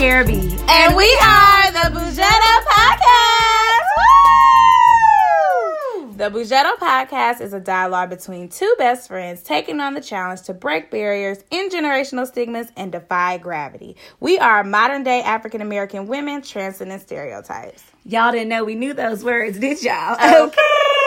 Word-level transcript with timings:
And 0.00 0.06
it's 0.06 0.10
your 0.10 0.24
girl, 0.24 0.24
Shakira 0.24 0.26
B. 0.26 0.64
And 0.68 0.96
we 0.96 1.18
are 1.22 1.72
the 1.72 1.90
Bougetto 1.98 2.64
Podcast. 2.64 3.86
Woo! 5.96 6.12
The 6.16 6.30
Bougetto 6.30 6.74
Podcast 6.76 7.40
is 7.40 7.52
a 7.52 7.60
dialogue 7.60 8.10
between 8.10 8.48
two 8.48 8.74
best 8.78 9.08
friends 9.08 9.42
taking 9.42 9.80
on 9.80 9.94
the 9.94 10.00
challenge 10.00 10.42
to 10.42 10.54
break 10.54 10.90
barriers, 10.90 11.38
end 11.50 11.72
generational 11.72 12.26
stigmas, 12.26 12.72
and 12.76 12.92
defy 12.92 13.38
gravity. 13.38 13.96
We 14.20 14.38
are 14.38 14.64
modern 14.64 15.02
day 15.04 15.22
African 15.22 15.60
American 15.60 16.06
women 16.06 16.42
transcending 16.42 16.98
stereotypes. 17.00 17.84
Y'all 18.04 18.32
didn't 18.32 18.48
know 18.48 18.64
we 18.64 18.74
knew 18.74 18.94
those 18.94 19.24
words, 19.24 19.58
did 19.58 19.82
y'all? 19.82 20.14
Okay. 20.14 20.56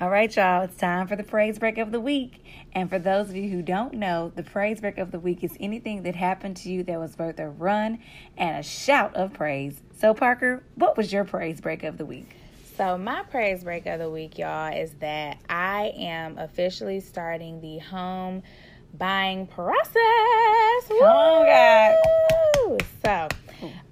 All 0.00 0.08
right, 0.08 0.34
y'all, 0.34 0.62
it's 0.62 0.78
time 0.78 1.08
for 1.08 1.14
the 1.14 1.22
praise 1.22 1.58
break 1.58 1.76
of 1.76 1.92
the 1.92 2.00
week. 2.00 2.42
And 2.72 2.88
for 2.88 2.98
those 2.98 3.28
of 3.28 3.36
you 3.36 3.50
who 3.50 3.60
don't 3.60 3.92
know, 3.92 4.32
the 4.34 4.42
praise 4.42 4.80
break 4.80 4.96
of 4.96 5.10
the 5.10 5.20
week 5.20 5.44
is 5.44 5.50
anything 5.60 6.04
that 6.04 6.16
happened 6.16 6.56
to 6.58 6.70
you 6.72 6.82
that 6.84 6.98
was 6.98 7.18
worth 7.18 7.38
a 7.38 7.50
run 7.50 7.98
and 8.38 8.56
a 8.56 8.62
shout 8.62 9.14
of 9.14 9.34
praise. 9.34 9.82
So, 9.98 10.14
Parker, 10.14 10.62
what 10.76 10.96
was 10.96 11.12
your 11.12 11.24
praise 11.24 11.60
break 11.60 11.82
of 11.84 11.98
the 11.98 12.06
week? 12.06 12.34
So, 12.78 12.96
my 12.96 13.24
praise 13.24 13.62
break 13.62 13.84
of 13.84 13.98
the 13.98 14.08
week, 14.08 14.38
y'all, 14.38 14.72
is 14.74 14.94
that 15.00 15.36
I 15.50 15.92
am 15.98 16.38
officially 16.38 17.00
starting 17.00 17.60
the 17.60 17.80
home 17.80 18.42
buying 18.96 19.46
process. 19.48 19.92
Come 20.88 21.02
on, 21.02 21.44
God. 21.44 22.82
So, 23.04 23.28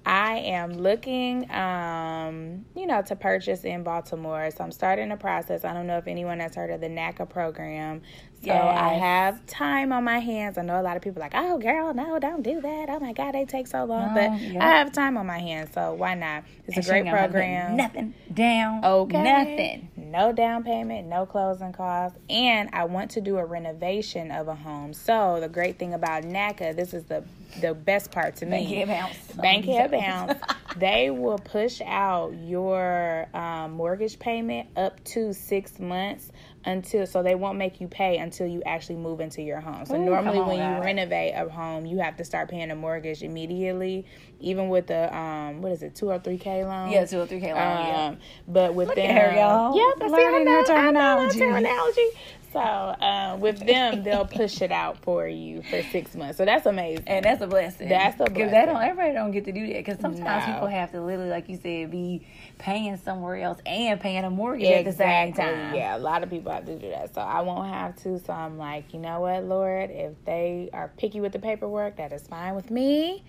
I 0.05 0.37
am 0.37 0.73
looking, 0.73 1.49
um, 1.51 2.65
you 2.75 2.87
know, 2.87 3.01
to 3.03 3.15
purchase 3.15 3.63
in 3.63 3.83
Baltimore. 3.83 4.49
So 4.51 4.63
I'm 4.63 4.71
starting 4.71 5.09
the 5.09 5.17
process. 5.17 5.63
I 5.65 5.73
don't 5.73 5.87
know 5.87 5.97
if 5.97 6.07
anyone 6.07 6.39
has 6.39 6.55
heard 6.55 6.69
of 6.69 6.81
the 6.81 6.87
NACA 6.87 7.29
program. 7.29 8.01
So 8.43 8.53
I 8.53 8.93
have 8.93 9.45
time 9.47 9.91
on 9.91 10.05
my 10.05 10.19
hands. 10.19 10.57
I 10.57 10.61
know 10.61 10.79
a 10.79 10.81
lot 10.81 10.95
of 10.95 11.03
people 11.03 11.21
are 11.21 11.25
like, 11.25 11.35
oh, 11.35 11.57
girl, 11.57 11.93
no, 11.93 12.19
don't 12.19 12.41
do 12.41 12.61
that. 12.61 12.89
Oh 12.89 12.99
my 12.99 13.11
God, 13.11 13.33
they 13.33 13.43
take 13.43 13.67
so 13.67 13.83
long. 13.83 14.13
No, 14.13 14.29
but 14.29 14.39
yeah. 14.39 14.65
I 14.65 14.77
have 14.77 14.93
time 14.93 15.17
on 15.17 15.25
my 15.25 15.39
hands, 15.39 15.71
so 15.73 15.93
why 15.93 16.15
not? 16.15 16.45
It's 16.65 16.77
And 16.77 16.85
a 16.85 16.89
great 16.89 16.97
ain't 16.99 17.07
gonna 17.07 17.17
put 17.23 17.31
program. 17.31 17.75
Nothing 17.75 18.13
down. 18.33 18.85
Okay. 18.85 19.23
Nothing. 19.23 19.89
No 19.97 20.31
down 20.31 20.63
payment, 20.63 21.07
no 21.07 21.25
closing 21.25 21.73
costs. 21.73 22.17
And 22.29 22.69
I 22.71 22.85
want 22.85 23.11
to 23.11 23.21
do 23.21 23.37
a 23.37 23.45
renovation 23.45 24.31
of 24.31 24.47
a 24.47 24.55
home. 24.55 24.93
So 24.93 25.39
the 25.41 25.49
great 25.49 25.77
thing 25.77 25.93
about 25.93 26.23
NACA, 26.23 26.75
this 26.75 26.93
is 26.93 27.03
the 27.05 27.25
the 27.61 27.73
best 27.73 28.11
part 28.11 28.35
to 28.37 28.45
me. 28.45 28.51
Bankhead 28.51 28.87
bounce. 28.87 29.17
Bankhead 29.35 29.91
bounce. 29.91 30.39
they 30.77 31.09
will 31.09 31.39
push 31.39 31.81
out 31.85 32.33
your 32.35 33.27
um, 33.33 33.73
mortgage 33.73 34.19
payment 34.19 34.69
up 34.75 35.03
to 35.05 35.33
six 35.33 35.79
months 35.79 36.31
until 36.65 37.07
so 37.07 37.23
they 37.23 37.35
won't 37.35 37.57
make 37.57 37.79
you 37.79 37.87
pay 37.87 38.17
until 38.17 38.45
you 38.45 38.61
actually 38.65 38.97
move 38.97 39.21
into 39.21 39.41
your 39.41 39.61
home. 39.61 39.85
So 39.85 39.95
Ooh, 39.95 40.05
normally 40.05 40.39
when 40.39 40.57
you 40.57 40.83
renovate 40.83 41.33
a 41.35 41.49
home, 41.49 41.85
you 41.85 41.99
have 41.99 42.17
to 42.17 42.25
start 42.25 42.49
paying 42.49 42.69
a 42.71 42.75
mortgage 42.75 43.23
immediately, 43.23 44.05
even 44.39 44.69
with 44.69 44.87
the 44.87 45.15
um 45.15 45.61
what 45.61 45.71
is 45.71 45.83
it, 45.83 45.95
two 45.95 46.09
or 46.09 46.19
three 46.19 46.37
K 46.37 46.65
loan? 46.65 46.91
Yeah, 46.91 47.05
two 47.05 47.21
or 47.21 47.25
three 47.27 47.39
K 47.39 47.53
loan, 47.53 47.59
yeah. 47.59 48.07
Um, 48.07 48.17
but 48.47 48.73
with 48.73 48.89
Look 48.89 48.97
them, 48.97 49.17
at 49.17 49.31
her, 49.31 49.37
y'all. 49.37 49.75
Yep, 49.75 49.95
I 50.01 50.07
see, 50.07 50.11
Learning 50.11 50.47
I 50.47 50.51
her 50.51 50.61
know, 50.61 50.75
I 50.75 50.91
know 50.91 51.29
terminology. 51.31 52.09
So 52.53 52.59
uh, 52.59 53.37
with 53.39 53.59
them, 53.65 54.03
they'll 54.03 54.25
push 54.25 54.61
it 54.61 54.71
out 54.71 54.97
for 55.03 55.27
you 55.27 55.61
for 55.69 55.81
six 55.83 56.15
months. 56.15 56.37
So 56.37 56.45
that's 56.45 56.65
amazing. 56.65 57.03
And 57.07 57.25
that's 57.25 57.41
a 57.41 57.47
blessing. 57.47 57.89
That's 57.89 58.19
a 58.19 58.25
Because 58.25 58.51
they 58.51 58.65
don't, 58.65 58.81
everybody 58.81 59.13
don't 59.13 59.31
get 59.31 59.45
to 59.45 59.51
do 59.51 59.67
that. 59.67 59.85
Because 59.85 59.99
sometimes 59.99 60.45
No. 60.45 60.53
people 60.53 60.67
have 60.67 60.91
to 60.91 61.01
literally, 61.01 61.29
like 61.29 61.49
you 61.49 61.57
said, 61.57 61.91
be 61.91 62.25
paying 62.57 62.97
somewhere 62.97 63.37
else 63.37 63.59
and 63.65 63.99
paying 63.99 64.23
a 64.23 64.29
mortgage 64.29 64.69
at 64.69 64.85
the 64.85 64.93
same 64.93 65.33
time. 65.33 65.75
Yeah, 65.75 65.95
a 65.95 65.99
lot 65.99 66.23
of 66.23 66.29
people 66.29 66.51
have 66.51 66.65
to 66.65 66.77
do 66.77 66.89
that. 66.89 67.13
So 67.15 67.21
I 67.21 67.41
won't 67.41 67.67
have 67.73 67.95
to. 68.03 68.19
So 68.19 68.33
I'm 68.33 68.57
like, 68.57 68.93
you 68.93 68.99
know 68.99 69.21
what, 69.21 69.43
Lord, 69.43 69.89
if 69.91 70.13
they 70.25 70.69
are 70.73 70.91
picky 70.97 71.21
with 71.21 71.31
the 71.33 71.39
paperwork, 71.39 71.97
that 71.97 72.11
is 72.11 72.27
fine 72.27 72.55
with 72.55 72.69
me. 72.71 73.23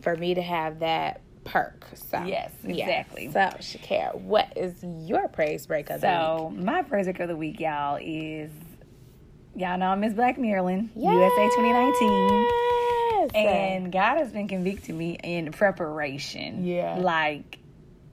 For 0.00 0.16
me 0.16 0.34
to 0.34 0.42
have 0.42 0.80
that 0.80 1.22
perk. 1.44 1.86
So 1.94 2.22
Yes, 2.26 2.50
yeah. 2.62 2.88
exactly. 2.88 3.30
So 3.30 3.38
Shakira, 3.38 4.14
what 4.20 4.52
is 4.56 4.82
your 4.82 5.28
praise 5.28 5.66
break 5.66 5.88
of 5.90 6.00
the 6.00 6.06
week? 6.06 6.14
So 6.14 6.52
my 6.56 6.82
praise 6.82 7.06
break 7.06 7.20
of 7.20 7.28
the 7.28 7.36
week, 7.36 7.60
y'all, 7.60 7.98
is 8.00 8.50
y'all 9.56 9.78
know 9.78 9.86
I'm 9.86 10.00
Miss 10.00 10.12
Black 10.12 10.38
Maryland, 10.38 10.90
USA 10.96 11.48
2019. 11.56 12.48
Yes. 13.10 13.30
And 13.34 13.92
God 13.92 14.18
has 14.18 14.32
been 14.32 14.48
convicting 14.48 14.98
me 14.98 15.18
in 15.22 15.52
preparation. 15.52 16.64
Yeah. 16.64 16.96
Like, 16.98 17.58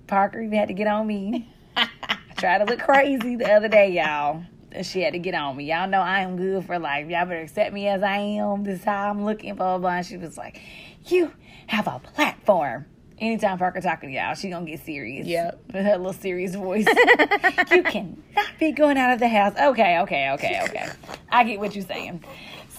Parker, 0.08 0.42
even 0.42 0.58
had 0.58 0.68
to 0.68 0.74
get 0.74 0.88
on 0.88 1.06
me. 1.08 1.50
I 1.76 1.88
tried 2.38 2.60
to 2.60 2.66
look 2.66 2.80
crazy 2.80 3.36
the 3.36 3.52
other 3.52 3.68
day, 3.68 3.92
y'all. 3.92 4.44
She 4.84 5.02
had 5.02 5.14
to 5.14 5.20
get 5.20 5.34
on 5.34 5.58
me. 5.58 5.66
Y'all 5.66 5.90
know 5.90 6.00
I 6.00 6.22
am 6.22 6.38
good 6.38 6.66
for 6.66 6.80
life. 6.80 7.10
Y'all 7.10 7.26
better 7.26 7.42
accept 7.42 7.74
me 7.74 7.88
as 7.88 8.04
I 8.04 8.18
am. 8.18 8.64
This 8.64 8.80
is 8.80 8.86
how 8.86 9.10
I'm 9.10 9.26
looking, 9.26 9.56
blah, 9.56 9.78
blah, 9.78 9.90
blah. 9.90 9.98
And 9.98 10.06
she 10.06 10.18
was 10.18 10.38
like, 10.38 10.62
You 11.06 11.34
have 11.68 11.88
a 11.88 12.00
platform. 12.00 12.86
Anytime 13.22 13.60
Parker 13.60 13.82
talking 13.82 14.10
to 14.10 14.16
y'all, 14.16 14.34
she 14.34 14.50
gonna 14.50 14.66
get 14.66 14.84
serious. 14.84 15.28
Yep. 15.28 15.62
With 15.68 15.76
her 15.86 15.98
little 15.98 16.12
serious 16.12 16.56
voice. 16.56 16.88
you 17.72 17.84
cannot 17.84 18.18
be 18.60 18.72
going 18.72 18.98
out 18.98 19.14
of 19.14 19.20
the 19.20 19.28
house. 19.28 19.54
Okay, 19.56 20.00
okay, 20.00 20.32
okay, 20.32 20.62
okay. 20.64 20.90
I 21.30 21.44
get 21.44 21.60
what 21.60 21.76
you're 21.76 21.86
saying. 21.86 22.24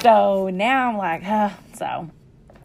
So 0.00 0.48
now 0.48 0.88
I'm 0.88 0.96
like, 0.96 1.22
huh. 1.22 1.50
So 1.74 2.10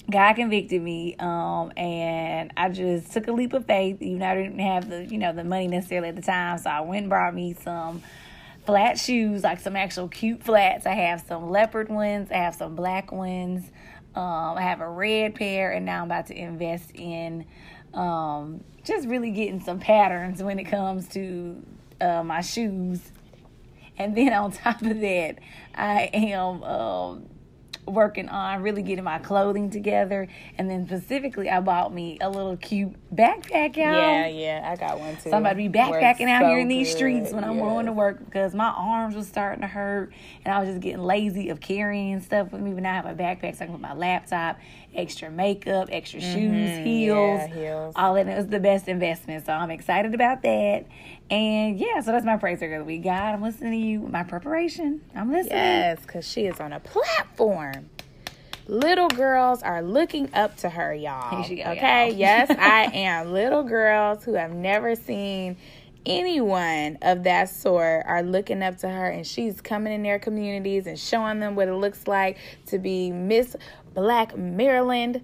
God 0.10 0.34
convicted 0.34 0.82
me, 0.82 1.18
um, 1.20 1.72
and 1.78 2.52
I 2.58 2.70
just 2.70 3.12
took 3.12 3.28
a 3.28 3.32
leap 3.32 3.54
of 3.54 3.68
faith. 3.68 4.02
Even 4.02 4.20
though 4.20 4.26
I 4.26 4.36
didn't 4.36 4.58
have 4.58 4.90
the, 4.90 5.06
you 5.06 5.20
know, 5.20 5.32
the 5.32 5.44
money 5.44 5.68
necessarily 5.68 6.10
at 6.10 6.16
the 6.16 6.24
time, 6.24 6.58
so 6.58 6.72
I 6.72 6.82
went 6.82 7.02
and 7.02 7.10
brought 7.10 7.36
me 7.36 7.54
some 7.54 8.02
flat 8.66 8.98
shoes, 8.98 9.44
like 9.44 9.60
some 9.60 9.76
actual 9.76 10.08
cute 10.08 10.42
flats. 10.42 10.88
I 10.88 10.94
have 10.94 11.24
some 11.28 11.52
leopard 11.52 11.90
ones. 11.90 12.32
I 12.32 12.38
have 12.38 12.56
some 12.56 12.76
black 12.76 13.12
ones. 13.12 13.70
Um, 14.18 14.58
I 14.58 14.64
have 14.64 14.82
a 14.82 14.90
red 14.90 15.36
pair, 15.36 15.72
and 15.72 15.86
now 15.86 16.02
I'm 16.02 16.08
about 16.08 16.26
to 16.28 16.36
invest 16.36 16.90
in 16.96 17.46
um, 17.94 18.64
just 18.84 19.08
really 19.08 19.30
getting 19.30 19.60
some 19.60 19.80
patterns 19.80 20.42
when 20.42 20.58
it 20.58 20.64
comes 20.64 21.08
to 21.10 21.64
uh, 22.02 22.24
my 22.24 22.42
shoes. 22.42 23.12
And 23.96 24.18
then 24.18 24.34
on 24.34 24.52
top 24.64 24.82
of 24.82 25.02
that, 25.02 25.38
I 25.76 26.10
am 26.14 26.64
um, 26.64 27.26
working 27.88 28.30
on 28.30 28.62
really 28.62 28.82
getting 28.82 29.04
my 29.04 29.20
clothing 29.20 29.70
together. 29.70 30.28
And 30.58 30.70
then 30.70 30.86
specifically, 30.86 31.50
I 31.50 31.60
bought 31.62 31.94
me 31.94 32.18
a 32.22 32.30
little 32.30 32.58
cute 32.58 32.94
backpack, 33.16 33.76
y'all. 33.78 33.94
Yeah, 33.94 34.28
yeah, 34.28 34.70
I 34.72 34.76
got 34.76 35.00
one 35.00 35.16
too. 35.16 35.30
So 35.30 35.32
I'm 35.32 35.42
about 35.42 35.52
to 35.52 35.56
be 35.56 35.70
Works 35.70 35.80
backpacking 35.80 36.28
out 36.28 36.44
so 36.44 36.50
here 36.50 36.60
in 36.60 36.68
these 36.68 36.90
good. 36.90 36.98
streets 36.98 37.32
when 37.32 37.44
I'm 37.44 37.58
going 37.60 37.86
to 37.86 37.94
work 37.94 38.24
because 38.24 38.54
my 38.54 38.70
arms 38.70 39.16
was 39.16 39.28
starting 39.28 39.62
to 39.62 39.68
hurt 39.68 40.12
and 40.46 40.54
I 40.54 40.60
was 40.60 40.70
just 40.70 40.82
getting 40.82 41.02
lazy 41.02 41.50
of 41.50 41.60
carrying 41.60 42.20
stuff 42.22 42.52
with 42.52 42.62
me. 42.62 42.74
But 42.74 42.84
now 42.84 42.92
I 42.92 42.96
have 42.96 43.06
a 43.06 43.16
backpack 43.16 43.58
so 43.58 43.64
I 43.64 43.68
can 43.68 43.72
put 43.72 43.82
my 43.82 43.94
laptop, 43.94 44.60
extra 44.98 45.30
makeup, 45.30 45.88
extra 45.92 46.20
shoes, 46.20 46.32
heels, 46.78 47.42
Mm-hmm. 47.42 47.58
yeah, 47.58 47.64
heels. 47.70 47.94
all 47.96 48.16
that. 48.16 48.28
It 48.28 48.36
was 48.36 48.48
the 48.48 48.60
best 48.60 48.88
investment. 48.88 49.46
So 49.46 49.54
I'm 49.54 49.72
excited 49.72 50.14
about 50.14 50.42
that. 50.42 50.86
And 51.30 51.80
yeah, 51.80 52.02
so 52.02 52.12
that's 52.12 52.26
my 52.26 52.38
praise 52.38 52.62
of 52.62 52.70
the 52.72 52.84
week. 52.84 53.04
God, 53.04 53.34
I'm 53.36 53.42
listening 53.42 53.72
to 53.72 53.78
you. 53.78 54.00
My 54.02 54.24
preparation. 54.24 55.02
I'm 55.16 55.32
listening. 55.32 55.56
Yes, 55.58 56.00
because 56.02 56.28
she 56.28 56.46
is 56.48 56.60
on 56.60 56.74
a 56.74 56.80
platform. 56.80 57.90
Little 58.70 59.08
girls 59.08 59.64
are 59.64 59.82
looking 59.82 60.30
up 60.34 60.58
to 60.58 60.70
her, 60.70 60.94
y'all. 60.94 61.32
Go, 61.32 61.40
okay, 61.54 62.10
y'all. 62.10 62.18
yes, 62.18 62.50
I 62.52 62.86
am. 62.94 63.32
Little 63.32 63.64
girls 63.64 64.26
who 64.26 64.34
have 64.34 64.52
never 64.52 64.96
seen 64.96 65.56
anyone 66.06 66.98
of 67.02 67.24
that 67.24 67.50
sort 67.50 68.06
are 68.06 68.24
looking 68.24 68.64
up 68.64 68.78
to 68.80 68.90
her, 68.90 69.08
and 69.08 69.26
she's 69.26 69.62
coming 69.62 69.94
in 69.94 70.04
their 70.04 70.20
communities 70.20 70.88
and 70.88 71.00
showing 71.00 71.40
them 71.40 71.56
what 71.56 71.68
it 71.68 71.76
looks 71.76 72.08
like 72.08 72.38
to 72.68 72.80
be 72.80 73.12
Miss 73.12 73.56
Black 73.94 74.38
Maryland. 74.38 75.24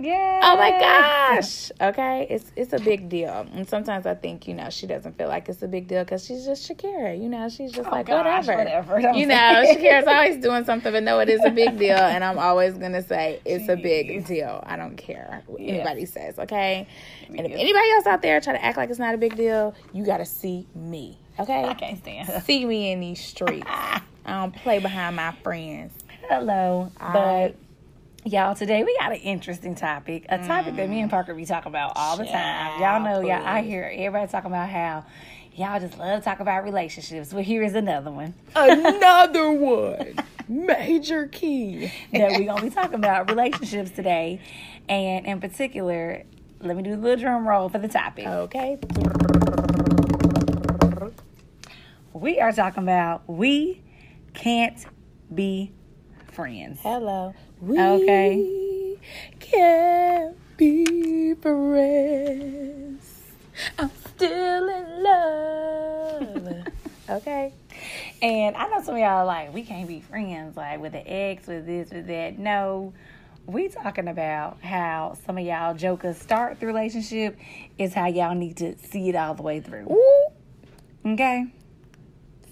Yeah. 0.00 0.40
Oh 0.42 0.56
my 0.56 0.70
gosh. 0.70 1.70
Okay. 1.78 2.26
It's 2.30 2.50
it's 2.56 2.72
a 2.72 2.78
big 2.78 3.10
deal. 3.10 3.46
And 3.52 3.68
sometimes 3.68 4.06
I 4.06 4.14
think, 4.14 4.48
you 4.48 4.54
know, 4.54 4.70
she 4.70 4.86
doesn't 4.86 5.18
feel 5.18 5.28
like 5.28 5.48
it's 5.50 5.62
a 5.62 5.68
big 5.68 5.88
deal 5.88 6.04
because 6.04 6.24
she's 6.24 6.46
just 6.46 6.68
Shakira. 6.68 7.20
You 7.20 7.28
know, 7.28 7.50
she's 7.50 7.70
just 7.70 7.86
oh 7.86 7.92
like, 7.92 8.08
Oh, 8.08 8.22
gosh, 8.22 8.46
whatever. 8.46 8.94
whatever. 8.94 9.12
You 9.18 9.26
know. 9.26 9.34
Shakira's 9.66 10.06
always 10.06 10.38
doing 10.38 10.64
something, 10.64 10.90
but 10.90 11.02
no, 11.02 11.20
it 11.20 11.28
is 11.28 11.44
a 11.44 11.50
big 11.50 11.78
deal. 11.78 11.96
And 11.98 12.24
I'm 12.24 12.38
always 12.38 12.74
going 12.78 12.92
to 12.92 13.02
say 13.02 13.40
it's 13.44 13.68
a 13.68 13.76
big 13.76 14.24
deal. 14.26 14.64
I 14.66 14.76
don't 14.76 14.96
care 14.96 15.42
what 15.46 15.60
anybody 15.60 16.06
says. 16.06 16.38
Okay. 16.38 16.86
And 17.28 17.40
if 17.40 17.52
anybody 17.52 17.90
else 17.92 18.06
out 18.06 18.22
there 18.22 18.40
try 18.40 18.54
to 18.54 18.64
act 18.64 18.78
like 18.78 18.88
it's 18.88 18.98
not 18.98 19.14
a 19.14 19.18
big 19.18 19.36
deal, 19.36 19.74
you 19.92 20.04
got 20.06 20.18
to 20.18 20.24
see 20.26 20.66
me. 20.74 21.18
Okay. 21.38 21.64
I 21.64 21.74
can't 21.74 21.98
stand. 21.98 22.42
See 22.44 22.64
me 22.64 22.90
in 22.92 23.00
these 23.00 23.22
streets. 23.22 23.66
I 23.68 24.00
don't 24.26 24.54
play 24.54 24.78
behind 24.78 25.16
my 25.16 25.32
friends. 25.42 25.92
Hello. 26.28 26.90
All 27.00 27.12
but. 27.12 27.54
Y'all, 28.24 28.54
today 28.54 28.84
we 28.84 28.96
got 28.98 29.12
an 29.12 29.18
interesting 29.18 29.74
topic. 29.74 30.26
A 30.28 30.38
topic 30.38 30.76
that 30.76 30.88
me 30.88 31.00
and 31.00 31.08
mm. 31.08 31.12
Parker 31.12 31.34
be 31.34 31.44
talking 31.44 31.70
about 31.70 31.92
all 31.96 32.16
the 32.16 32.24
time. 32.24 32.80
Y'all 32.80 33.02
know, 33.02 33.20
y'all 33.26 33.44
I 33.44 33.62
hear 33.62 33.90
everybody 33.92 34.30
talking 34.30 34.50
about 34.50 34.68
how 34.68 35.04
y'all 35.54 35.80
just 35.80 35.98
love 35.98 36.20
to 36.20 36.24
talk 36.24 36.40
about 36.40 36.64
relationships. 36.64 37.32
Well, 37.32 37.42
here 37.42 37.62
is 37.62 37.74
another 37.74 38.10
one 38.10 38.34
Another 38.54 39.50
one. 39.50 40.14
Major 40.48 41.28
key. 41.28 41.92
that 42.12 42.32
we're 42.32 42.46
gonna 42.46 42.62
be 42.62 42.70
talking 42.70 42.96
about 42.96 43.30
relationships 43.30 43.90
today. 43.90 44.40
And 44.88 45.26
in 45.26 45.40
particular, 45.40 46.24
let 46.60 46.76
me 46.76 46.82
do 46.82 46.94
a 46.94 46.96
little 46.96 47.16
drum 47.16 47.48
roll 47.48 47.68
for 47.68 47.78
the 47.78 47.88
topic. 47.88 48.26
Okay. 48.26 48.78
We 52.12 52.40
are 52.40 52.52
talking 52.52 52.82
about 52.82 53.22
we 53.28 53.82
can't 54.34 54.84
be 55.32 55.72
friends. 56.32 56.80
Hello. 56.82 57.34
We 57.60 57.78
Okay. 57.78 58.96
can 59.38 60.34
be 60.56 61.34
friends. 61.34 63.22
I'm 63.78 63.90
still 64.06 64.68
in 64.68 65.02
love. 65.02 66.66
okay. 67.10 67.52
And 68.22 68.56
I 68.56 68.68
know 68.68 68.82
some 68.82 68.94
of 68.94 69.00
y'all 69.00 69.08
are 69.20 69.24
like, 69.24 69.52
we 69.52 69.62
can't 69.62 69.88
be 69.88 70.00
friends, 70.00 70.56
like 70.56 70.80
with 70.80 70.92
the 70.92 71.06
ex, 71.10 71.46
with 71.46 71.66
this, 71.66 71.90
with 71.90 72.06
that. 72.06 72.38
No, 72.38 72.92
we 73.46 73.68
talking 73.68 74.08
about 74.08 74.60
how 74.62 75.16
some 75.26 75.36
of 75.38 75.44
y'all 75.44 75.74
jokers 75.74 76.18
start 76.18 76.60
the 76.60 76.66
relationship 76.66 77.38
is 77.78 77.92
how 77.94 78.06
y'all 78.06 78.34
need 78.34 78.56
to 78.58 78.78
see 78.78 79.08
it 79.08 79.16
all 79.16 79.34
the 79.34 79.42
way 79.42 79.60
through. 79.60 79.90
Ooh. 79.90 80.26
Okay? 81.12 81.46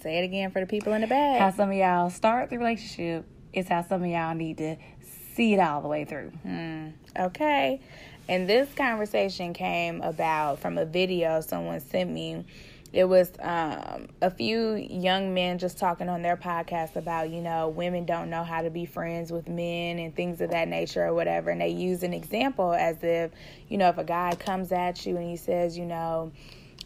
Say 0.03 0.19
it 0.19 0.25
again 0.25 0.51
for 0.51 0.61
the 0.61 0.67
people 0.67 0.93
in 0.93 1.01
the 1.01 1.07
back. 1.07 1.41
How 1.41 1.51
some 1.51 1.71
of 1.71 1.77
y'all 1.77 2.11
start 2.11 2.51
the 2.51 2.59
relationship 2.59 3.27
is 3.53 3.69
how 3.69 3.83
some 3.83 4.03
of 4.03 4.09
y'all 4.09 4.35
need 4.35 4.59
to 4.59 4.77
see 5.39 5.55
it 5.55 5.61
all 5.61 5.81
the 5.81 5.89
way 5.89 6.05
through. 6.05 6.31
Hmm. 6.43 6.89
Okay. 7.17 7.81
And 8.29 8.51
this 8.51 8.69
conversation 8.75 9.55
came 9.55 10.03
about 10.03 10.59
from 10.59 10.77
a 10.79 10.85
video 10.85 11.41
someone 11.41 11.79
sent 11.79 12.11
me. 12.11 12.45
It 12.93 13.05
was 13.05 13.31
um, 13.39 14.09
a 14.21 14.31
few 14.31 14.75
young 14.75 15.35
men 15.35 15.59
just 15.59 15.79
talking 15.79 16.09
on 16.09 16.23
their 16.23 16.37
podcast 16.37 16.97
about, 16.97 17.31
you 17.31 17.41
know, 17.41 17.69
women 17.69 18.05
don't 18.05 18.31
know 18.31 18.43
how 18.43 18.63
to 18.63 18.71
be 18.71 18.85
friends 18.85 19.31
with 19.31 19.49
men 19.49 20.01
and 20.01 20.13
things 20.13 20.41
of 20.41 20.51
that 20.51 20.67
nature 20.67 21.05
or 21.05 21.15
whatever. 21.15 21.51
And 21.51 21.61
they 21.61 21.69
use 21.69 22.03
an 22.03 22.13
example 22.13 22.73
as 22.73 22.97
if, 23.05 23.31
you 23.69 23.79
know, 23.79 23.91
if 23.91 23.99
a 23.99 24.05
guy 24.05 24.35
comes 24.35 24.73
at 24.73 25.07
you 25.07 25.17
and 25.19 25.31
he 25.31 25.37
says, 25.37 25.79
you 25.79 25.85
know, 25.85 26.33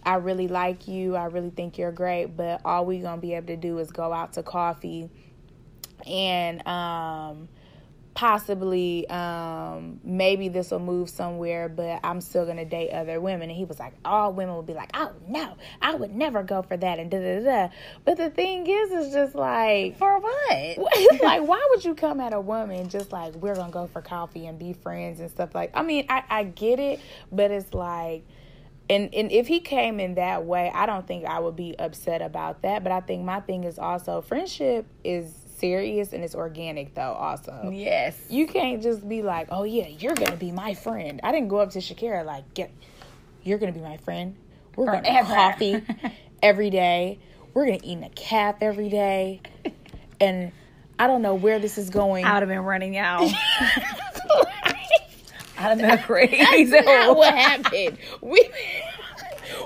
I 0.04 0.16
really 0.16 0.49
like 0.49 0.88
you, 0.88 1.16
I 1.16 1.25
really 1.26 1.50
think 1.50 1.78
you're 1.78 1.93
great, 1.93 2.37
but 2.37 2.60
all 2.66 2.84
we're 2.84 3.00
gonna 3.00 3.22
be 3.22 3.32
able 3.32 3.46
to 3.46 3.56
do 3.56 3.78
is 3.78 3.90
go 3.90 4.12
out 4.12 4.34
to 4.34 4.43
coffee 4.43 5.08
and 6.06 6.66
um 6.66 7.49
possibly 8.14 9.09
um 9.09 9.99
maybe 10.05 10.49
this 10.49 10.70
will 10.70 10.79
move 10.79 11.09
somewhere 11.09 11.69
but 11.69 11.99
i'm 12.05 12.20
still 12.20 12.44
gonna 12.44 12.64
date 12.64 12.91
other 12.91 13.20
women. 13.20 13.49
And 13.49 13.56
he 13.59 13.64
was 13.64 13.79
like 13.79 13.94
all 14.05 14.32
women 14.32 14.55
would 14.56 14.67
be 14.67 14.75
like 14.75 14.91
oh 14.94 15.12
no 15.29 15.56
i 15.81 15.94
would 15.94 16.14
never 16.14 16.43
go 16.43 16.62
for 16.62 16.76
that 16.76 16.99
and 16.99 17.11
da 17.11 17.19
da 17.19 17.41
da 17.41 17.75
but 18.05 18.19
the 18.19 18.29
thing 18.29 18.67
is 18.67 18.93
it's 18.93 19.14
just 19.14 19.35
like 19.35 19.97
For 19.97 20.19
what? 20.19 20.79
like 21.23 21.43
why 21.49 21.67
would 21.70 21.85
you 21.85 21.94
come 21.94 22.20
at 22.20 22.35
a 22.35 22.41
woman 22.41 22.88
just 22.88 23.12
like 23.12 23.35
we're 23.37 23.55
gonna 23.55 23.73
go 23.73 23.87
for 23.87 24.03
coffee 24.03 24.47
and 24.47 24.59
be 24.59 24.75
friends 24.75 25.20
and 25.20 25.31
stuff 25.31 25.55
like 25.55 25.70
i 25.75 25.82
mean 25.82 26.05
i 26.11 26.23
i 26.29 26.44
get 26.44 26.79
it 26.79 27.00
but 27.31 27.50
it's 27.50 27.73
like 27.73 28.25
and 28.91 29.14
and 29.14 29.32
if 29.32 29.47
he 29.47 29.61
came 29.61 30.00
in 30.00 30.14
that 30.17 30.44
way 30.44 30.70
i 30.75 30.85
don't 30.85 31.06
think 31.06 31.25
i 31.25 31.38
would 31.38 31.56
be 31.56 31.75
upset 31.79 32.20
about 32.20 32.62
that. 32.62 32.82
But 32.82 32.93
i 32.93 33.00
think 33.00 33.25
my 33.25 33.41
thing 33.41 33.64
is 33.64 33.79
also 33.79 34.20
friendship 34.20 34.87
is 35.03 35.32
serious 35.62 36.12
and 36.12 36.25
it's 36.25 36.35
organic 36.35 36.93
though 36.94 37.12
also 37.12 37.70
Yes. 37.73 38.19
you 38.29 38.49
can't 38.49 38.82
just 38.82 39.09
be 39.09 39.23
like 39.23 39.47
oh 39.53 39.62
yeah 39.62 39.87
you're 39.87 40.14
gonna 40.17 40.35
be 40.37 40.50
my 40.50 40.75
friend 40.75 41.20
i 41.23 41.31
didn't 41.31 41.47
go 41.47 41.59
up 41.59 41.70
to 41.70 41.79
shakira 41.79 42.25
like 42.25 42.53
get 42.53 42.73
you're 43.44 43.59
gonna 43.59 43.70
be 43.70 43.79
my 43.81 43.97
friend 43.99 44.35
we're 44.75 44.87
gonna 44.87 45.09
have 45.09 45.29
Forever. 45.29 45.53
coffee 45.53 46.12
every 46.43 46.69
day 46.69 47.20
we're 47.55 47.64
gonna 47.67 47.79
eat 47.85 47.97
in 47.99 48.03
a 48.03 48.11
calf 48.11 48.56
every 48.61 48.88
day 48.88 49.41
and 50.20 50.50
i 50.99 51.06
don't 51.06 51.23
know 51.23 51.37
where 51.37 51.61
this 51.61 51.79
is 51.79 51.91
going 51.91 52.25
I 52.25 52.32
would 52.35 52.41
have 52.43 52.49
been 52.49 52.64
running 52.64 52.97
out. 52.97 53.23
I'd 55.59 55.79
have 55.79 55.79
been 55.79 55.99
crazy. 56.06 56.73
What 56.73 57.35
happened. 57.35 57.99
We 58.20 58.50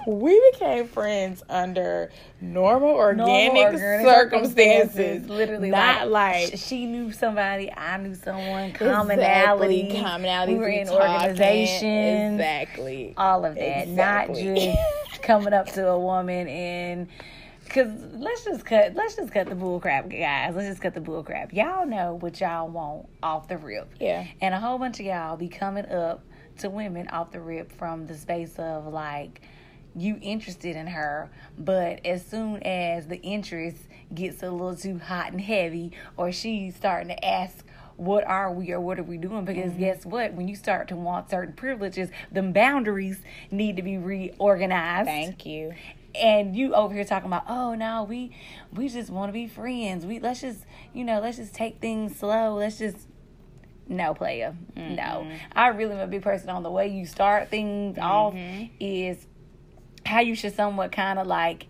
we 0.06 0.50
became 0.53 0.87
friends 0.87 1.43
under 1.49 2.11
normal 2.41 2.91
organic, 2.91 3.55
Normal 3.55 3.75
organic 3.75 4.06
circumstances. 4.06 5.29
Literally, 5.29 5.70
not 5.70 6.08
like, 6.08 6.56
sh- 6.56 6.61
she 6.61 6.87
knew 6.87 7.12
somebody, 7.12 7.73
I 7.73 7.97
knew 7.97 8.14
someone, 8.14 8.73
commonality, 8.73 9.81
exactly, 9.81 10.03
commonality. 10.03 10.53
We 10.55 10.58
were 10.58 10.69
in 10.69 10.88
organizations, 10.88 12.41
exactly. 12.41 13.14
all 13.17 13.44
of 13.44 13.56
that. 13.56 13.88
Exactly. 13.88 14.44
Not 14.44 14.79
just 15.08 15.23
coming 15.23 15.53
up 15.53 15.67
to 15.73 15.88
a 15.88 15.99
woman 15.99 16.49
and. 16.49 17.09
Cause 17.69 17.88
let's 18.12 18.44
just 18.44 18.64
cut 18.64 18.94
let's 18.94 19.17
just 19.17 19.32
cut 19.32 19.49
the 19.49 19.56
bull 19.56 19.81
crap, 19.81 20.09
guys. 20.09 20.55
Let's 20.55 20.69
just 20.69 20.81
cut 20.81 20.94
the 20.94 21.00
bull 21.00 21.25
crap. 21.25 21.52
Y'all 21.52 21.85
know 21.85 22.14
what 22.14 22.41
y'all 22.41 22.69
want 22.69 23.09
off 23.25 23.49
the 23.49 23.59
rip. 23.59 23.91
Yeah. 23.99 24.25
And 24.41 24.55
a 24.55 24.61
whole 24.61 24.79
bunch 24.79 25.00
of 25.00 25.06
y'all 25.06 25.37
be 25.37 25.49
coming 25.49 25.85
up 25.87 26.23
to 26.59 26.70
women 26.70 27.09
off 27.09 27.32
the 27.32 27.41
rip 27.41 27.73
from 27.73 28.06
the 28.06 28.17
space 28.17 28.56
of 28.59 28.87
like 28.87 29.43
you 29.97 30.19
interested 30.21 30.77
in 30.77 30.89
her, 30.89 31.31
but 31.59 32.05
as 32.05 32.25
soon 32.25 32.63
as 32.63 33.07
the 33.09 33.21
interest 33.23 33.79
gets 34.15 34.43
a 34.43 34.51
little 34.51 34.77
too 34.77 34.99
hot 34.99 35.33
and 35.33 35.41
heavy, 35.41 35.93
or 36.17 36.31
she's 36.33 36.77
starting 36.77 37.09
to 37.09 37.25
ask, 37.25 37.65
What 37.97 38.25
are 38.25 38.53
we 38.53 38.71
or 38.73 38.81
what 38.81 38.99
are 38.99 39.03
we 39.03 39.17
doing? 39.17 39.45
Because 39.47 39.71
Mm-hmm. 39.73 39.81
guess 39.81 40.05
what? 40.05 40.35
When 40.35 40.49
you 40.49 40.55
start 40.55 40.89
to 40.89 40.97
want 40.97 41.31
certain 41.31 41.55
privileges, 41.55 42.11
the 42.31 42.43
boundaries 42.43 43.21
need 43.51 43.77
to 43.77 43.83
be 43.83 43.97
reorganized 43.97 45.07
Thank 45.09 45.47
you. 45.47 45.73
and 46.15 46.55
you 46.55 46.75
over 46.75 46.93
here 46.95 47.05
talking 47.05 47.27
about 47.29 47.45
oh 47.49 47.75
no 47.75 48.03
we 48.05 48.35
we 48.73 48.89
just 48.89 49.11
want 49.11 49.29
to 49.29 49.33
be 49.33 49.47
friends 49.47 50.05
we 50.07 50.19
let's 50.19 50.41
just 50.41 50.61
you 50.95 51.05
know 51.05 51.21
let's 51.21 51.37
just 51.37 51.55
take 51.55 51.79
things 51.81 52.17
slow 52.19 52.55
let's 52.55 52.79
just 52.79 52.97
no 53.89 54.15
player 54.15 54.57
no 54.77 55.27
i 55.53 55.69
really 55.69 55.93
am 55.95 56.01
a 56.01 56.07
big 56.07 56.23
person 56.23 56.49
on 56.51 56.63
the 56.63 56.71
way 56.71 56.89
you 56.89 57.05
start 57.07 57.49
things 57.51 57.99
off 57.99 58.35
is 58.81 59.27
how 60.06 60.20
you 60.20 60.35
should 60.35 60.55
somewhat 60.55 60.93
kind 60.93 61.19
of 61.19 61.26
like 61.26 61.67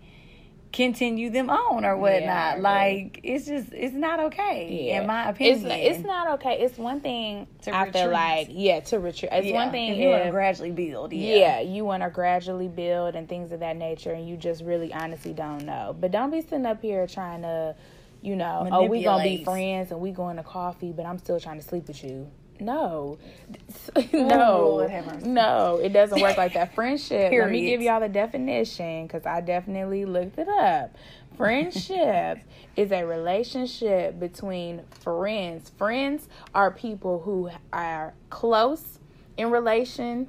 continue 0.73 1.29
them 1.29 1.49
on 1.49 1.85
or 1.85 1.97
whatnot 1.97 2.57
Yeah, 2.57 2.61
like 2.61 3.21
it's 3.23 3.45
just 3.45 3.71
it's 3.73 3.95
not 3.95 4.19
okay 4.19 4.87
Yeah. 4.87 5.01
in 5.01 5.07
my 5.07 5.29
It's 5.29 5.35
opinion 5.37 5.67
not, 5.69 5.79
it's 5.79 6.03
not 6.05 6.27
okay. 6.39 6.59
It's 6.61 6.77
one 6.77 6.99
thing 6.99 7.47
To 7.63 7.75
I 7.75 7.91
feel 7.91 8.11
like 8.11 8.47
yeah 8.51 8.81
to 8.81 8.99
retreat. 8.99 9.31
It's 9.31 9.47
Yeah, 9.47 9.53
one 9.53 9.71
thing 9.71 9.93
if 9.93 9.97
you 9.97 10.09
want 10.09 10.25
to 10.25 10.31
gradually 10.31 10.71
build 10.71 11.13
yeah, 11.13 11.35
yeah, 11.35 11.59
you 11.61 11.85
want 11.85 12.03
to 12.03 12.09
gradually 12.09 12.67
build 12.67 13.15
and 13.15 13.27
things 13.29 13.51
of 13.51 13.61
that 13.61 13.77
nature, 13.77 14.11
and 14.11 14.27
you 14.27 14.35
just 14.37 14.61
really 14.63 14.93
honestly 14.93 15.33
don't 15.33 15.65
know. 15.65 15.95
But 15.99 16.11
don't 16.11 16.31
be 16.31 16.41
sitting 16.41 16.65
up 16.65 16.81
here 16.81 17.07
trying 17.07 17.41
to, 17.43 17.75
you 18.21 18.35
know, 18.35 18.67
oh, 18.71 18.83
we 18.83 19.01
gonna 19.01 19.23
be 19.23 19.43
friends 19.45 19.91
and 19.91 19.99
we 20.01 20.11
going 20.11 20.35
to 20.37 20.43
coffee, 20.43 20.91
but 20.91 21.05
I'm 21.05 21.17
still 21.17 21.39
trying 21.39 21.59
to 21.59 21.65
sleep 21.65 21.87
with 21.87 22.03
you. 22.03 22.29
No, 22.59 23.17
Oh, 23.95 24.03
no, 24.13 24.87
no, 25.23 25.79
it 25.81 25.89
doesn't 25.89 26.21
work 26.21 26.37
like 26.37 26.53
that. 26.53 26.73
Friendship. 26.75 27.31
Let 27.31 27.51
me 27.51 27.65
give 27.65 27.81
y'all 27.81 27.99
the 27.99 28.09
definition 28.09 29.07
because 29.07 29.25
I 29.25 29.41
definitely 29.41 30.05
looked 30.05 30.37
it 30.37 30.47
up. 30.47 30.95
Friendship 31.35 32.39
is 32.75 32.91
a 32.91 33.03
relationship 33.05 34.19
between 34.19 34.81
friends. 35.01 35.71
Friends 35.77 36.27
are 36.55 36.71
people 36.71 37.19
who 37.19 37.49
are 37.71 38.13
close 38.29 38.99
in 39.37 39.51
relation 39.51 40.27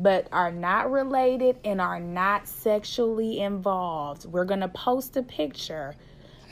but 0.00 0.26
are 0.32 0.50
not 0.50 0.90
related 0.90 1.58
and 1.62 1.78
are 1.78 2.00
not 2.00 2.48
sexually 2.48 3.38
involved. 3.40 4.24
We're 4.24 4.46
going 4.46 4.60
to 4.60 4.68
post 4.68 5.16
a 5.18 5.22
picture 5.22 5.94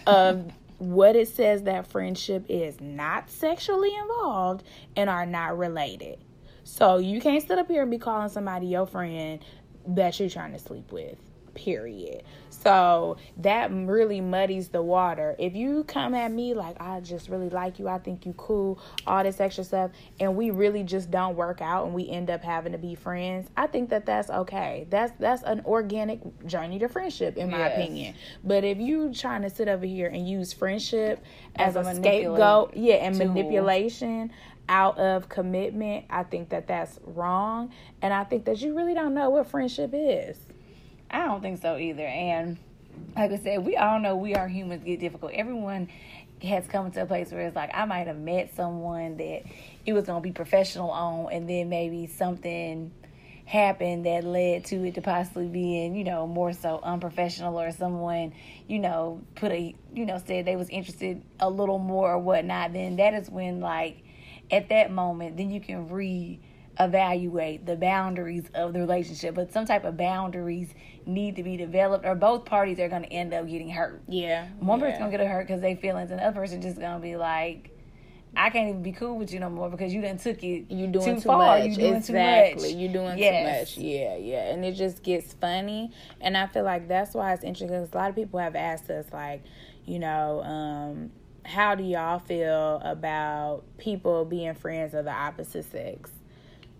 of 0.07 0.53
what 0.79 1.17
it 1.17 1.29
says 1.29 1.65
that 1.65 1.87
friendship 1.87 2.45
is 2.49 2.81
not 2.81 3.31
sexually 3.31 3.95
involved 3.95 4.65
and 4.97 5.11
are 5.11 5.27
not 5.27 5.59
related. 5.59 6.19
So 6.65 6.99
you 6.99 7.21
can't 7.21 7.47
sit 7.47 7.59
up 7.59 7.69
here 7.69 7.83
and 7.83 7.91
be 7.91 7.99
calling 7.99 8.29
somebody 8.29 8.67
your 8.67 8.87
friend 8.87 9.45
that 9.89 10.19
you're 10.21 10.29
trying 10.29 10.53
to 10.53 10.59
sleep 10.59 10.93
with. 10.93 11.19
Period. 11.59 12.23
So 12.51 13.17
that 13.39 13.71
really 13.73 14.21
muddies 14.21 14.69
the 14.69 14.83
water. 14.83 15.35
If 15.39 15.55
you 15.55 15.85
come 15.85 16.15
at 16.15 16.31
me 16.33 16.55
like 16.55 16.77
I 16.81 17.01
just 17.01 17.29
really 17.29 17.51
like 17.51 17.79
you, 17.79 17.89
I 17.89 17.99
think 17.99 18.27
you 18.27 18.33
cool, 18.37 18.81
all 19.07 19.23
this 19.23 19.41
extra 19.41 19.65
stuff, 19.65 19.91
and 20.19 20.37
we 20.37 20.51
really 20.51 20.83
just 20.83 21.11
don't 21.11 21.37
work 21.37 21.61
out 21.61 21.87
and 21.87 21.95
we 21.95 22.09
end 22.09 22.31
up 22.31 22.43
having 22.43 22.73
to 22.73 22.79
be 22.79 22.95
friends, 22.95 23.49
I 23.57 23.67
think 23.69 23.91
that 23.91 24.07
that's 24.07 24.29
okay. 24.31 24.87
That's 24.91 25.13
that's 25.19 25.43
an 25.43 25.63
organic 25.67 26.21
journey 26.47 26.79
to 26.81 26.89
friendship, 26.89 27.37
in 27.37 27.51
my 27.51 27.59
Yes. 27.59 27.73
opinion. 27.73 28.15
But 28.45 28.65
if 28.65 28.79
you 28.79 29.13
trying 29.13 29.43
to 29.43 29.51
sit 29.51 29.69
over 29.69 29.87
here 29.87 30.09
and 30.09 30.29
use 30.29 30.53
friendship 30.53 31.23
as, 31.57 31.77
As 31.77 31.87
a, 31.87 31.91
a 31.91 31.95
scapegoat, 31.97 32.77
yeah, 32.77 32.97
and 32.97 33.17
tool. 33.17 33.29
manipulation 33.29 34.33
out 34.69 34.99
of 34.99 35.29
commitment, 35.29 36.05
I 36.11 36.25
think 36.25 36.51
that 36.51 36.67
that's 36.67 36.99
wrong, 37.05 37.73
and 38.03 38.13
I 38.13 38.25
think 38.25 38.45
that 38.47 38.61
you 38.61 38.77
really 38.77 38.95
don't 38.95 39.15
know 39.15 39.31
what 39.31 39.47
friendship 39.49 39.91
is. 39.95 40.37
I 41.11 41.25
don't 41.25 41.41
think 41.41 41.61
so 41.61 41.77
either. 41.77 42.07
And 42.07 42.59
like 43.17 43.31
I 43.33 43.39
said, 43.39 43.65
we 43.65 43.77
all 43.77 43.99
know 43.99 44.17
we 44.17 44.35
are 44.35 44.49
humans 44.49 44.85
get 44.85 45.01
difficult. 45.01 45.33
Everyone 45.33 45.89
has 46.43 46.67
come 46.69 46.91
to 46.93 47.03
a 47.03 47.07
place 47.07 47.33
where 47.33 47.47
it's 47.47 47.57
like 47.57 47.71
I 47.75 47.85
might 47.85 48.07
have 48.07 48.19
met 48.19 48.55
someone 48.55 49.17
that 49.17 49.43
it 49.87 49.93
was 49.93 50.05
gonna 50.05 50.21
be 50.21 50.33
professional 50.33 50.91
on, 50.91 51.33
and 51.33 51.49
then 51.49 51.69
maybe 51.69 52.07
something 52.07 52.93
happened 53.45 54.05
that 54.05 54.25
led 54.25 54.67
to 54.67 54.85
it 54.85 54.95
to 54.95 55.01
possibly 55.01 55.49
being, 55.49 55.97
you 55.97 56.05
know, 56.05 56.27
more 56.27 56.53
so 56.53 56.81
unprofessional 56.83 57.59
or 57.59 57.73
someone, 57.73 58.35
you 58.67 58.79
know, 58.79 59.23
put 59.35 59.51
a 59.51 59.75
you 59.95 60.05
know, 60.05 60.23
said 60.27 60.45
they 60.45 60.57
was 60.57 60.69
interested 60.69 61.23
a 61.41 61.49
little 61.49 61.79
more 61.79 62.13
or 62.13 62.19
whatnot, 62.19 62.73
then 62.73 62.97
that 62.97 63.15
is 63.15 63.31
when 63.31 63.61
like 63.61 64.03
at 64.51 64.69
that 64.69 64.91
moment 64.91 65.37
then 65.37 65.51
you 65.51 65.61
can 65.61 65.89
re 65.89 66.39
evaluate 66.81 67.67
the 67.67 67.77
boundaries 67.77 68.45
of 68.55 68.73
the 68.73 68.81
relationship. 68.81 69.35
But 69.35 69.53
some 69.53 69.67
type 69.67 69.85
of 69.85 69.97
boundaries 69.97 70.73
need 71.07 71.37
to 71.37 71.43
be 71.43 71.57
developed 71.57 72.05
or 72.05 72.15
both 72.15 72.45
parties 72.45 72.79
are 72.79 72.89
gonna 72.89 73.07
end 73.07 73.33
up 73.35 73.49
getting 73.49 73.71
hurt. 73.71 74.03
Yeah, 74.09 74.47
One 74.61 74.79
yeah. 74.81 74.87
person's 74.87 74.99
gonna 75.13 75.17
get 75.19 75.27
hurt 75.27 75.47
because 75.47 75.61
they 75.61 75.75
feelings, 75.75 76.11
and 76.11 76.21
the 76.21 76.25
other 76.27 76.41
person 76.41 76.61
just 76.63 76.79
gonna 76.79 77.01
be 77.01 77.17
like, 77.17 77.71
I 78.37 78.51
can't 78.51 78.69
even 78.69 78.83
be 78.83 78.93
cool 78.93 79.17
with 79.17 79.33
you 79.33 79.41
no 79.41 79.49
more 79.51 79.71
because 79.71 79.93
you 79.93 80.03
done 80.03 80.19
took 80.19 80.45
it. 80.45 80.71
You 80.71 80.87
doing 80.87 80.93
too, 80.93 81.15
too, 81.15 81.21
far. 81.23 81.59
much. 81.59 81.71
You 81.71 81.75
doing 81.77 81.95
exactly. 81.95 82.71
too 82.71 82.75
much. 82.75 82.83
You 82.83 82.89
doing 82.89 83.19
Yes. 83.19 83.75
too 83.75 83.81
much. 83.81 83.87
Yeah, 83.87 84.17
yeah. 84.17 84.53
And 84.53 84.65
it 84.65 84.73
just 84.73 85.03
gets 85.03 85.33
funny. 85.33 85.91
And 86.21 86.37
I 86.37 86.47
feel 86.47 86.63
like 86.63 86.89
that's 86.89 87.15
why 87.15 87.33
it's 87.33 87.43
interesting 87.43 87.69
because 87.69 87.93
a 87.93 87.97
lot 87.97 88.11
of 88.11 88.15
people 88.17 88.39
have 88.39 88.55
asked 88.55 88.91
us, 88.91 89.07
like, 89.13 89.43
you 89.87 89.99
know, 89.99 90.43
um, 90.43 91.11
how 91.45 91.75
do 91.75 91.83
y'all 91.83 92.19
feel 92.19 92.81
about 92.85 93.63
people 93.79 94.27
being 94.27 94.55
friends 94.55 94.93
of 94.93 95.07
the 95.07 95.13
opposite 95.13 95.65
sex? 95.65 96.11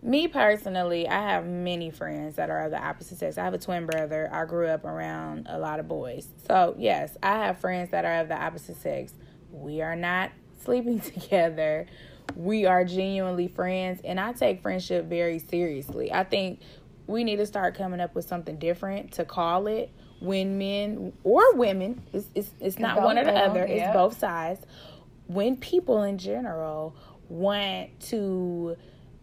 Me 0.01 0.29
personally, 0.29 1.09
I 1.09 1.21
have 1.31 1.47
many 1.47 1.91
friends 1.91 2.37
that 2.37 2.51
are 2.51 2.65
of 2.65 2.71
the 2.71 2.83
opposite 2.83 3.19
sex. 3.19 3.37
I 3.37 3.45
have 3.45 3.55
a 3.55 3.59
twin 3.59 3.85
brother. 3.87 4.29
I 4.33 4.45
grew 4.45 4.69
up 4.69 4.85
around 4.85 5.47
a 5.51 5.59
lot 5.59 5.81
of 5.81 5.89
boys. 5.89 6.29
So, 6.47 6.75
yes, 6.79 7.17
I 7.23 7.47
have 7.47 7.59
friends 7.59 7.91
that 7.91 8.05
are 8.05 8.21
of 8.21 8.29
the 8.29 8.37
opposite 8.37 8.77
sex. 8.77 9.13
We 9.51 9.83
are 9.83 9.97
not 9.97 10.31
sleeping 10.65 11.01
together. 11.01 11.87
We 12.37 12.67
are 12.67 12.85
genuinely 12.85 13.49
friends, 13.49 14.01
and 14.05 14.21
I 14.21 14.33
take 14.33 14.63
friendship 14.63 15.07
very 15.07 15.39
seriously. 15.39 16.13
I 16.13 16.25
think 16.25 16.61
we 17.07 17.25
need 17.25 17.37
to 17.37 17.47
start 17.47 17.75
coming 17.75 18.01
up 18.01 18.15
with 18.15 18.27
something 18.27 18.57
different 18.59 19.13
to 19.13 19.25
call 19.25 19.67
it 19.67 19.91
when 20.21 20.59
men 20.59 21.13
or 21.25 21.55
women, 21.55 22.03
it's, 22.13 22.27
it's, 22.35 22.51
it's 22.61 22.79
not 22.79 22.97
both 22.97 23.05
one 23.05 23.19
or 23.19 23.25
the 23.25 23.33
other, 23.33 23.67
yeah. 23.67 23.89
it's 23.89 23.93
both 23.95 24.19
sides. 24.19 24.61
When 25.27 25.57
people 25.57 26.03
in 26.03 26.19
general 26.19 26.97
want 27.29 27.99
to 28.09 28.77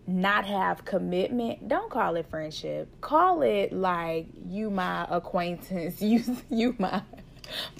not 0.07 0.45
have 0.45 0.85
commitment, 0.85 1.67
don't 1.67 1.89
call 1.89 2.15
it 2.15 2.27
friendship. 2.29 2.89
Call 3.01 3.41
it 3.41 3.73
like 3.73 4.27
you 4.47 4.69
my 4.69 5.05
acquaintance, 5.09 6.01
you 6.01 6.23
you 6.49 6.75
my 6.79 7.01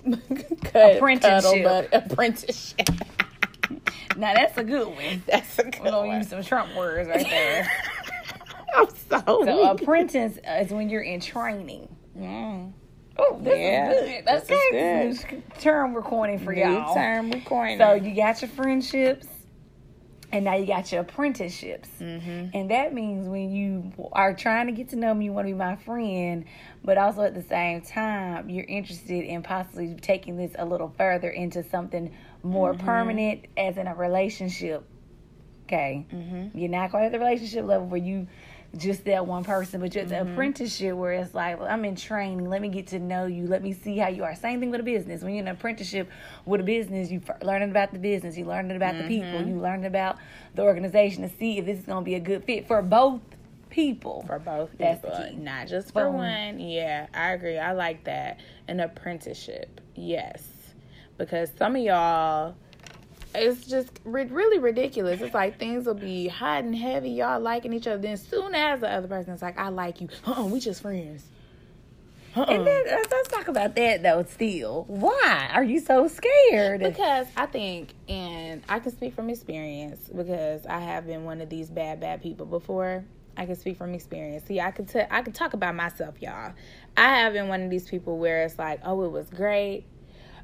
cut, 0.64 0.98
Apprenticeship. 0.98 1.64
cuddle 1.64 1.88
apprenticeship. 1.92 2.90
Now 4.18 4.34
that's 4.34 4.58
a 4.58 4.64
good 4.64 4.88
one. 4.88 5.24
That's 5.28 5.60
a 5.60 5.64
good 5.64 5.80
We're 5.82 5.92
gonna 5.92 6.08
one. 6.08 6.18
use 6.20 6.30
some 6.30 6.42
Trump 6.42 6.74
words 6.74 7.10
right 7.10 7.26
there. 7.30 7.70
I'm 8.74 8.88
so, 9.10 9.20
so 9.26 9.74
weak. 9.74 9.82
apprentice 9.82 10.40
is 10.48 10.72
when 10.72 10.90
you're 10.90 11.02
in 11.02 11.20
training. 11.20 11.94
Mm. 12.18 12.72
Oh, 13.18 13.38
this 13.42 13.60
Yeah, 13.60 13.92
is 13.92 14.00
good. 14.10 14.26
That's 14.26 14.48
this 14.48 14.60
okay. 14.72 15.08
Is 15.10 15.24
a 15.26 15.32
new 15.34 15.44
term 15.60 15.92
we're 15.94 16.02
coining 16.02 16.40
for 16.40 16.54
New 16.54 16.62
y'all. 16.62 16.94
term 16.94 17.30
we 17.30 17.42
coined. 17.42 17.80
So 17.82 17.94
you 17.96 18.16
got 18.16 18.42
your 18.42 18.50
friendships, 18.50 19.28
and 20.36 20.44
now 20.44 20.54
you 20.56 20.66
got 20.68 20.92
your 20.92 21.02
apprenticeships. 21.02 21.88
Mhm. 22.02 22.52
And 22.54 22.70
that 22.70 22.94
means 22.94 23.28
when 23.28 23.52
you 23.52 23.92
are 24.12 24.34
trying 24.34 24.68
to 24.68 24.74
get 24.74 24.90
to 24.90 24.98
know 24.98 25.14
me, 25.14 25.26
you 25.26 25.34
want 25.34 25.48
to 25.48 25.54
be 25.54 25.58
my 25.58 25.78
friend, 25.78 26.44
but 26.84 26.98
also 26.98 27.22
at 27.22 27.34
the 27.34 27.42
same 27.44 27.82
time, 27.82 28.50
you're 28.50 28.66
interested 28.66 29.24
in 29.24 29.44
possibly 29.44 29.96
taking 29.96 30.36
this 30.36 30.52
a 30.60 30.66
little 30.66 30.90
further 30.98 31.30
into 31.30 31.64
something 31.64 32.12
more 32.44 32.74
Mm-hmm. 32.74 32.86
permanent, 32.86 33.46
as 33.56 33.78
in 33.78 33.88
a 33.88 33.96
relationship. 33.96 34.84
Okay, 35.68 36.06
Mm-hmm. 36.14 36.58
you're 36.58 36.70
not 36.70 36.92
quite 36.92 37.06
at 37.06 37.12
the 37.12 37.18
relationship 37.20 37.66
level 37.66 37.88
where 37.88 38.00
you 38.02 38.28
just 38.78 39.06
that 39.06 39.26
one 39.26 39.44
person, 39.44 39.80
but 39.82 39.96
you're 39.96 40.04
the 40.06 40.16
Mm-hmm. 40.16 40.34
apprenticeship 40.34 40.96
where 40.96 41.14
it's 41.14 41.34
like, 41.34 41.60
well, 41.60 41.70
I'm 41.70 41.86
in 41.86 41.96
training. 41.96 42.50
Let 42.50 42.62
me 42.62 42.68
get 42.70 42.88
to 42.88 43.00
know 43.00 43.26
you. 43.26 43.48
Let 43.48 43.64
me 43.64 43.74
see 43.74 43.98
how 43.98 44.10
you 44.10 44.24
are. 44.24 44.36
Same 44.36 44.60
thing 44.60 44.72
with 44.72 44.80
a 44.82 44.84
business. 44.84 45.22
When 45.22 45.34
you're 45.34 45.42
in 45.44 45.48
an 45.48 45.56
apprenticeship 45.56 46.10
with 46.46 46.62
a 46.62 46.64
business, 46.64 47.10
you 47.10 47.22
are 47.30 47.38
learning 47.42 47.72
about 47.72 47.94
the 47.94 48.00
business. 48.00 48.38
You're 48.38 48.48
learning 48.48 48.76
about 48.76 48.98
the 48.98 49.08
people. 49.08 49.30
Mm-hmm. 49.40 49.50
You 49.50 49.56
learning 49.62 49.86
about 49.86 50.18
the 50.56 50.64
organization 50.64 51.22
to 51.30 51.36
see 51.38 51.58
if 51.58 51.66
this 51.66 51.80
is 51.80 51.86
going 51.86 52.04
to 52.04 52.06
be 52.06 52.16
a 52.16 52.20
good 52.20 52.44
fit 52.44 52.68
for 52.68 52.82
both 52.82 53.22
people. 53.70 54.24
for 54.28 54.40
both 54.40 54.70
That's 54.78 55.02
the 55.02 55.10
people, 55.10 55.44
not 55.44 55.68
just 55.68 55.92
for 55.94 56.06
Boom. 56.06 56.16
one. 56.16 56.60
Yeah, 56.60 57.08
I 57.14 57.32
agree. 57.32 57.58
I 57.58 57.72
like 57.74 58.04
that. 58.06 58.40
An 58.68 58.80
apprenticeship, 58.80 59.82
yes, 59.96 60.44
because 61.18 61.50
some 61.58 61.76
of 61.76 61.82
y'all, 61.82 62.56
it's 63.36 63.66
just 63.66 64.00
ri- 64.04 64.26
really 64.26 64.60
ridiculous. 64.60 65.22
It's 65.22 65.34
like 65.34 65.60
things 65.60 65.86
will 65.86 65.94
be 65.94 66.28
hot 66.28 66.64
and 66.64 66.76
heavy, 66.76 67.12
y'all 67.12 67.40
liking 67.40 67.74
each 67.74 67.88
other. 67.88 68.02
Then 68.02 68.18
soon 68.18 68.56
as 68.56 68.80
the 68.80 68.92
other 68.92 69.08
person's 69.08 69.42
like, 69.42 69.58
"I 69.58 69.70
like 69.70 70.02
you," 70.02 70.10
uh, 70.26 70.48
we 70.50 70.60
just 70.60 70.82
friends. 70.82 71.26
Uh-uh. 72.36 72.52
And 72.52 72.68
then 72.68 72.84
let's, 72.86 73.12
let's 73.12 73.30
talk 73.30 73.48
about 73.48 73.76
that 73.76 74.04
though. 74.04 74.24
Still, 74.24 74.84
why 74.88 75.50
are 75.54 75.64
you 75.64 75.80
so 75.80 76.08
scared? 76.08 76.82
Because 76.82 77.28
I 77.38 77.46
think, 77.46 77.94
and 78.10 78.62
I 78.68 78.80
can 78.80 78.92
speak 78.92 79.16
from 79.16 79.30
experience 79.30 80.10
because 80.14 80.66
I 80.66 80.80
have 80.80 81.08
been 81.08 81.24
one 81.24 81.40
of 81.40 81.50
these 81.50 81.70
bad, 81.70 82.02
bad 82.02 82.22
people 82.22 82.46
before. 82.46 83.06
I 83.38 83.46
can 83.46 83.56
speak 83.56 83.78
from 83.78 83.94
experience. 83.94 84.46
See, 84.46 84.60
I 84.60 84.72
could 84.72 84.90
t- 84.90 85.04
I 85.10 85.22
could 85.22 85.36
talk 85.36 85.54
about 85.54 85.76
myself, 85.76 86.22
y'all. 86.22 86.54
I 86.98 87.20
have 87.20 87.34
been 87.34 87.48
one 87.48 87.62
of 87.62 87.70
these 87.70 87.90
people 87.90 88.18
where 88.18 88.44
it's 88.44 88.58
like, 88.58 88.82
oh, 88.84 89.04
it 89.04 89.12
was 89.12 89.30
great. 89.30 89.86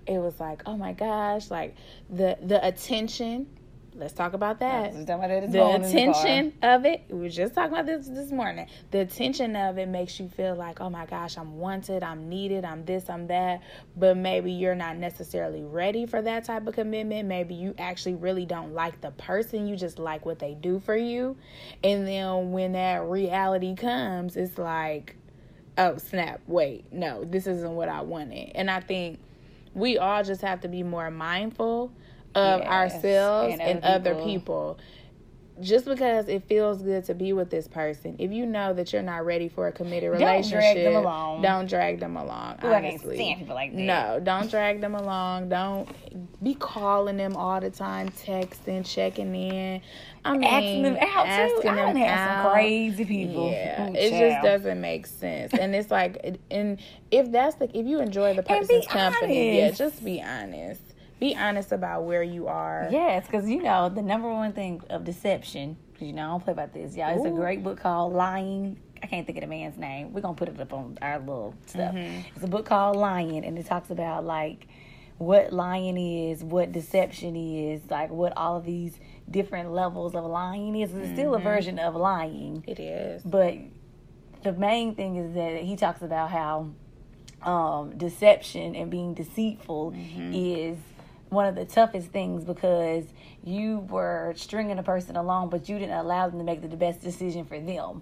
It 0.08 0.18
was 0.18 0.40
like, 0.40 0.64
oh 0.66 0.78
my 0.78 0.94
gosh, 0.94 1.50
like 1.50 1.76
the 2.10 2.38
the 2.42 2.66
attention. 2.66 3.48
Let's 3.94 4.14
talk 4.14 4.32
about 4.32 4.60
that. 4.60 4.94
About 4.94 5.28
the 5.28 5.44
in 5.44 5.52
the 5.52 5.76
attention 5.76 6.54
of 6.64 6.86
it 6.86 7.04
we 7.10 7.20
were 7.20 7.30
just 7.30 7.54
talking 7.54 7.74
about 7.74 7.86
this 7.86 8.08
this 8.08 8.32
morning. 8.32 8.68
The 8.92 9.00
attention 9.00 9.54
of 9.58 9.78
it 9.78 9.90
makes 9.90 10.18
you 10.18 10.30
feel 10.30 10.56
like 10.56 10.80
oh 10.80 10.90
my 10.90 11.06
gosh 11.06 11.38
i'm 11.38 11.60
wanted 11.60 12.02
i'm 12.02 12.30
needed 12.30 12.64
i'm 12.64 12.86
this 12.86 13.10
i'm 13.10 13.28
that. 13.28 13.62
But 13.98 14.16
maybe 14.16 14.54
you're 14.54 14.76
not 14.76 14.96
necessarily 14.96 15.64
ready 15.64 16.06
for 16.06 16.22
that 16.22 16.46
type 16.46 16.66
of 16.68 16.74
commitment. 16.74 17.28
Maybe 17.28 17.54
you 17.54 17.76
actually 17.78 18.16
really 18.16 18.46
don't 18.46 18.74
like 18.74 19.02
the 19.02 19.12
person. 19.12 19.68
You 19.68 19.76
just 19.76 20.00
like 20.00 20.26
what 20.26 20.40
they 20.40 20.54
do 20.54 20.80
for 20.80 20.96
you. 20.96 21.36
And 21.84 22.08
then 22.08 22.54
when 22.54 22.72
that 22.72 23.04
reality 23.04 23.76
comes 23.76 24.38
it's 24.38 24.58
like 24.58 25.18
oh 25.78 25.98
snap 25.98 26.42
wait 26.48 26.92
no 26.92 27.24
this 27.26 27.46
isn't 27.46 27.76
what 27.76 27.90
i 27.90 28.02
wanted. 28.02 28.52
And 28.56 28.72
i 28.72 28.80
think 28.80 29.20
we 29.74 29.98
all 29.98 30.24
just 30.24 30.42
have 30.42 30.62
to 30.62 30.68
be 30.68 30.84
more 30.84 31.12
mindful 31.12 31.92
of 32.36 32.62
Yes, 32.62 32.70
ourselves 32.70 33.54
and 33.54 33.62
and, 33.62 33.84
other 33.84 34.14
other 34.14 34.24
people. 34.24 34.78
Just 35.62 35.86
because 35.86 36.28
it 36.28 36.44
feels 36.48 36.82
good 36.82 37.06
to 37.06 37.14
be 37.14 37.34
with 37.34 37.50
this 37.50 37.68
person, 37.68 38.16
if 38.20 38.32
you 38.32 38.46
know 38.46 38.74
that 38.74 38.92
you're 38.92 39.02
not 39.02 39.26
ready 39.26 39.48
for 39.48 39.68
a 39.68 39.72
committed 39.72 40.12
relationship, 40.12 40.52
Don't 40.52 40.74
drag 40.74 40.84
them 40.84 40.96
along. 40.96 41.42
Don't 41.42 41.70
drag 41.70 42.00
them 42.00 42.18
along. 42.18 42.58
Ooh, 42.64 42.74
I 42.74 42.82
can't 42.82 43.00
stand 43.00 43.40
people 43.40 43.56
like 43.56 43.72
that. 43.72 43.80
No, 43.80 44.20
don't 44.22 44.50
drag 44.50 44.82
them 44.82 44.96
along. 44.96 45.50
Don't 45.50 45.88
be 46.44 46.56
calling 46.56 47.18
them 47.18 47.36
all 47.36 47.62
the 47.62 47.70
time, 47.70 48.10
texting, 48.10 48.86
checking 48.86 49.36
in. 49.36 49.82
I 50.24 50.38
mean, 50.38 50.44
asking 50.44 50.84
them 50.84 50.98
out 51.02 51.26
too. 51.26 51.32
asking 51.32 51.70
I 51.72 51.76
done 51.76 51.94
them 51.94 51.98
had 51.98 52.38
some 52.38 52.46
out. 52.46 52.52
crazy 52.54 53.06
people. 53.06 53.52
Yeah, 53.52 53.90
Ooh, 53.90 53.94
it 53.96 54.10
just 54.10 54.44
doesn't 54.44 54.82
make 54.82 55.06
sense. 55.08 55.54
And 55.54 55.76
it's 55.76 55.90
like, 55.92 56.38
and 56.50 56.80
if 57.10 57.32
that's 57.32 57.56
the, 57.56 57.66
if 57.78 57.86
you 57.86 58.00
enjoy 58.00 58.34
the 58.34 58.44
person's 58.44 58.88
company, 58.88 59.58
yeah, 59.60 59.72
just 59.72 60.04
be 60.04 60.22
honest. 60.22 60.82
Be 61.22 61.36
honest 61.38 61.72
about 61.72 62.04
where 62.06 62.24
you 62.24 62.48
are. 62.48 62.88
Yes, 62.92 63.28
because 63.28 63.48
you 63.48 63.62
know 63.62 63.88
the 63.90 64.02
number 64.02 64.28
one 64.34 64.54
thing 64.54 64.82
of 64.90 65.04
deception. 65.06 65.78
'cause 65.94 66.02
You 66.08 66.14
know 66.14 66.24
I 66.24 66.28
don't 66.30 66.44
play 66.44 66.54
about 66.54 66.74
this, 66.74 66.98
y'all. 66.98 67.16
It's 67.16 67.26
a 67.26 67.30
great 67.30 67.64
book 67.64 67.80
called 67.80 68.12
Lying. 68.14 68.78
I 69.04 69.06
can't 69.08 69.26
think 69.28 69.38
of 69.38 69.42
the 69.44 69.48
man's 69.48 69.78
name. 69.78 70.14
We're 70.14 70.22
gonna 70.22 70.34
put 70.34 70.50
it 70.50 70.60
up 70.60 70.74
on 70.74 70.98
our 71.00 71.20
little 71.20 71.54
stuff. 71.68 71.94
Mm-hmm. 71.94 72.22
It's 72.36 72.44
a 72.44 72.48
book 72.48 72.66
called 72.66 72.96
Lying, 72.96 73.46
and 73.46 73.58
it 73.60 73.68
talks 73.68 73.92
about 73.92 74.26
like 74.26 74.68
what 75.20 75.54
lying 75.54 75.96
is, 75.98 76.44
what 76.44 76.72
deception 76.72 77.36
is, 77.36 77.82
like 77.92 78.10
what 78.10 78.36
all 78.36 78.56
of 78.58 78.66
these 78.66 79.00
different 79.30 79.72
levels 79.72 80.16
of 80.16 80.24
lying 80.26 80.76
is. 80.76 80.92
It's 80.96 81.12
still 81.12 81.36
a 81.36 81.38
Mm-hmm. 81.38 81.44
version 81.48 81.78
of 81.80 81.96
lying, 81.96 82.64
It 82.68 82.80
is. 82.80 83.22
but 83.22 83.54
the 84.42 84.54
main 84.54 84.96
thing 84.96 85.18
is 85.18 85.36
that 85.36 85.62
he 85.62 85.76
talks 85.76 86.02
about 86.02 86.32
how 86.32 86.70
um, 87.44 87.98
deception 87.98 88.76
and 88.76 88.90
being 88.92 89.14
deceitful 89.16 89.92
Mm-hmm. 89.92 90.32
is 90.34 90.78
one 91.32 91.46
of 91.46 91.56
the 91.56 91.64
toughest 91.66 92.10
things 92.10 92.44
because 92.44 93.06
you 93.44 93.80
were 93.90 94.34
stringing 94.36 94.78
a 94.78 94.84
person 94.84 95.16
along, 95.16 95.50
but 95.50 95.70
you 95.70 95.80
didn't 95.80 95.96
allow 95.98 96.28
them 96.30 96.38
to 96.38 96.44
make 96.44 96.62
the 96.62 96.68
best 96.76 97.02
decision 97.02 97.46
for 97.46 97.58
them. 97.58 98.02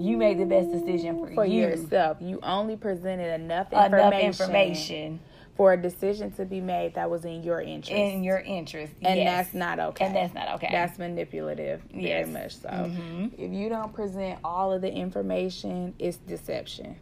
You 0.00 0.16
made 0.16 0.38
the 0.38 0.46
best 0.46 0.72
decision 0.72 1.18
for, 1.18 1.34
for 1.34 1.44
you. 1.44 1.60
yourself. 1.60 2.16
You 2.20 2.40
only 2.42 2.76
presented 2.76 3.38
enough 3.38 3.66
information, 3.72 3.98
Enough 4.00 4.20
information 4.22 5.20
for 5.56 5.74
a 5.74 5.76
decision 5.76 6.30
to 6.32 6.46
be 6.46 6.58
made 6.62 6.94
that 6.94 7.10
was 7.10 7.26
in 7.26 7.42
your 7.42 7.60
interest. 7.60 7.90
in 7.92 8.24
your 8.24 8.38
interest, 8.38 8.94
and 9.02 9.18
yes. 9.20 9.26
that's 9.44 9.54
not 9.54 9.78
okay. 9.78 10.06
And 10.06 10.16
that's 10.16 10.32
not 10.32 10.48
okay. 10.54 10.68
That's 10.72 10.98
manipulative, 10.98 11.82
very 11.92 12.02
Yes. 12.02 12.28
much 12.28 12.56
so. 12.56 12.68
Mhm. 12.70 13.32
If 13.38 13.52
you 13.52 13.68
don't 13.68 13.92
present 13.92 14.38
all 14.42 14.72
of 14.72 14.80
the 14.80 14.90
information, 14.90 15.92
it's 15.98 16.16
deception. 16.16 16.96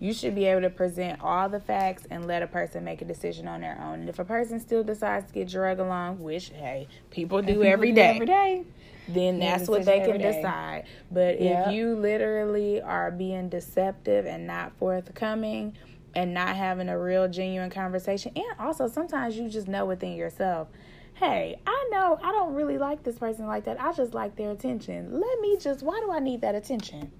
You 0.00 0.12
should 0.12 0.34
be 0.34 0.44
able 0.44 0.60
to 0.62 0.70
present 0.70 1.20
all 1.20 1.48
the 1.48 1.58
facts 1.60 2.06
and 2.10 2.26
let 2.26 2.42
a 2.42 2.46
person 2.46 2.84
make 2.84 3.02
a 3.02 3.04
decision 3.04 3.48
on 3.48 3.60
their 3.62 3.80
own. 3.82 4.00
And 4.00 4.08
if 4.08 4.18
a 4.18 4.24
person 4.24 4.60
still 4.60 4.84
decides 4.84 5.26
to 5.26 5.32
get 5.32 5.48
drug 5.48 5.80
along, 5.80 6.20
which 6.22 6.50
hey, 6.50 6.86
people 7.10 7.42
do 7.42 7.64
every 7.64 7.90
day, 7.92 8.14
Every 8.14 8.26
day. 8.26 8.64
then 9.08 9.40
that's 9.40 9.68
what 9.68 9.84
they 9.84 10.00
can 10.00 10.20
decide. 10.20 10.84
But 11.10 11.40
Yep. 11.40 11.66
if 11.66 11.72
you 11.72 11.94
literally 11.96 12.80
are 12.80 13.10
being 13.10 13.48
deceptive 13.48 14.24
and 14.26 14.46
not 14.46 14.72
forthcoming 14.78 15.76
and 16.14 16.32
not 16.32 16.54
having 16.56 16.88
a 16.88 16.98
real 16.98 17.28
genuine 17.28 17.70
conversation, 17.70 18.32
and 18.36 18.44
also 18.60 18.86
sometimes 18.86 19.36
you 19.36 19.48
just 19.48 19.66
know 19.66 19.84
within 19.84 20.12
yourself, 20.14 20.68
hey, 21.14 21.58
I 21.66 21.88
know 21.90 22.18
I 22.22 22.30
don't 22.30 22.54
really 22.54 22.78
like 22.78 23.02
this 23.02 23.18
person 23.18 23.46
like 23.48 23.64
that. 23.64 23.80
I 23.80 23.92
just 23.92 24.14
like 24.14 24.36
their 24.36 24.52
attention. 24.52 25.18
Let 25.20 25.40
me 25.40 25.56
just, 25.58 25.82
why 25.82 25.98
do 26.00 26.12
I 26.12 26.20
need 26.20 26.40
that 26.42 26.54
attention? 26.54 27.10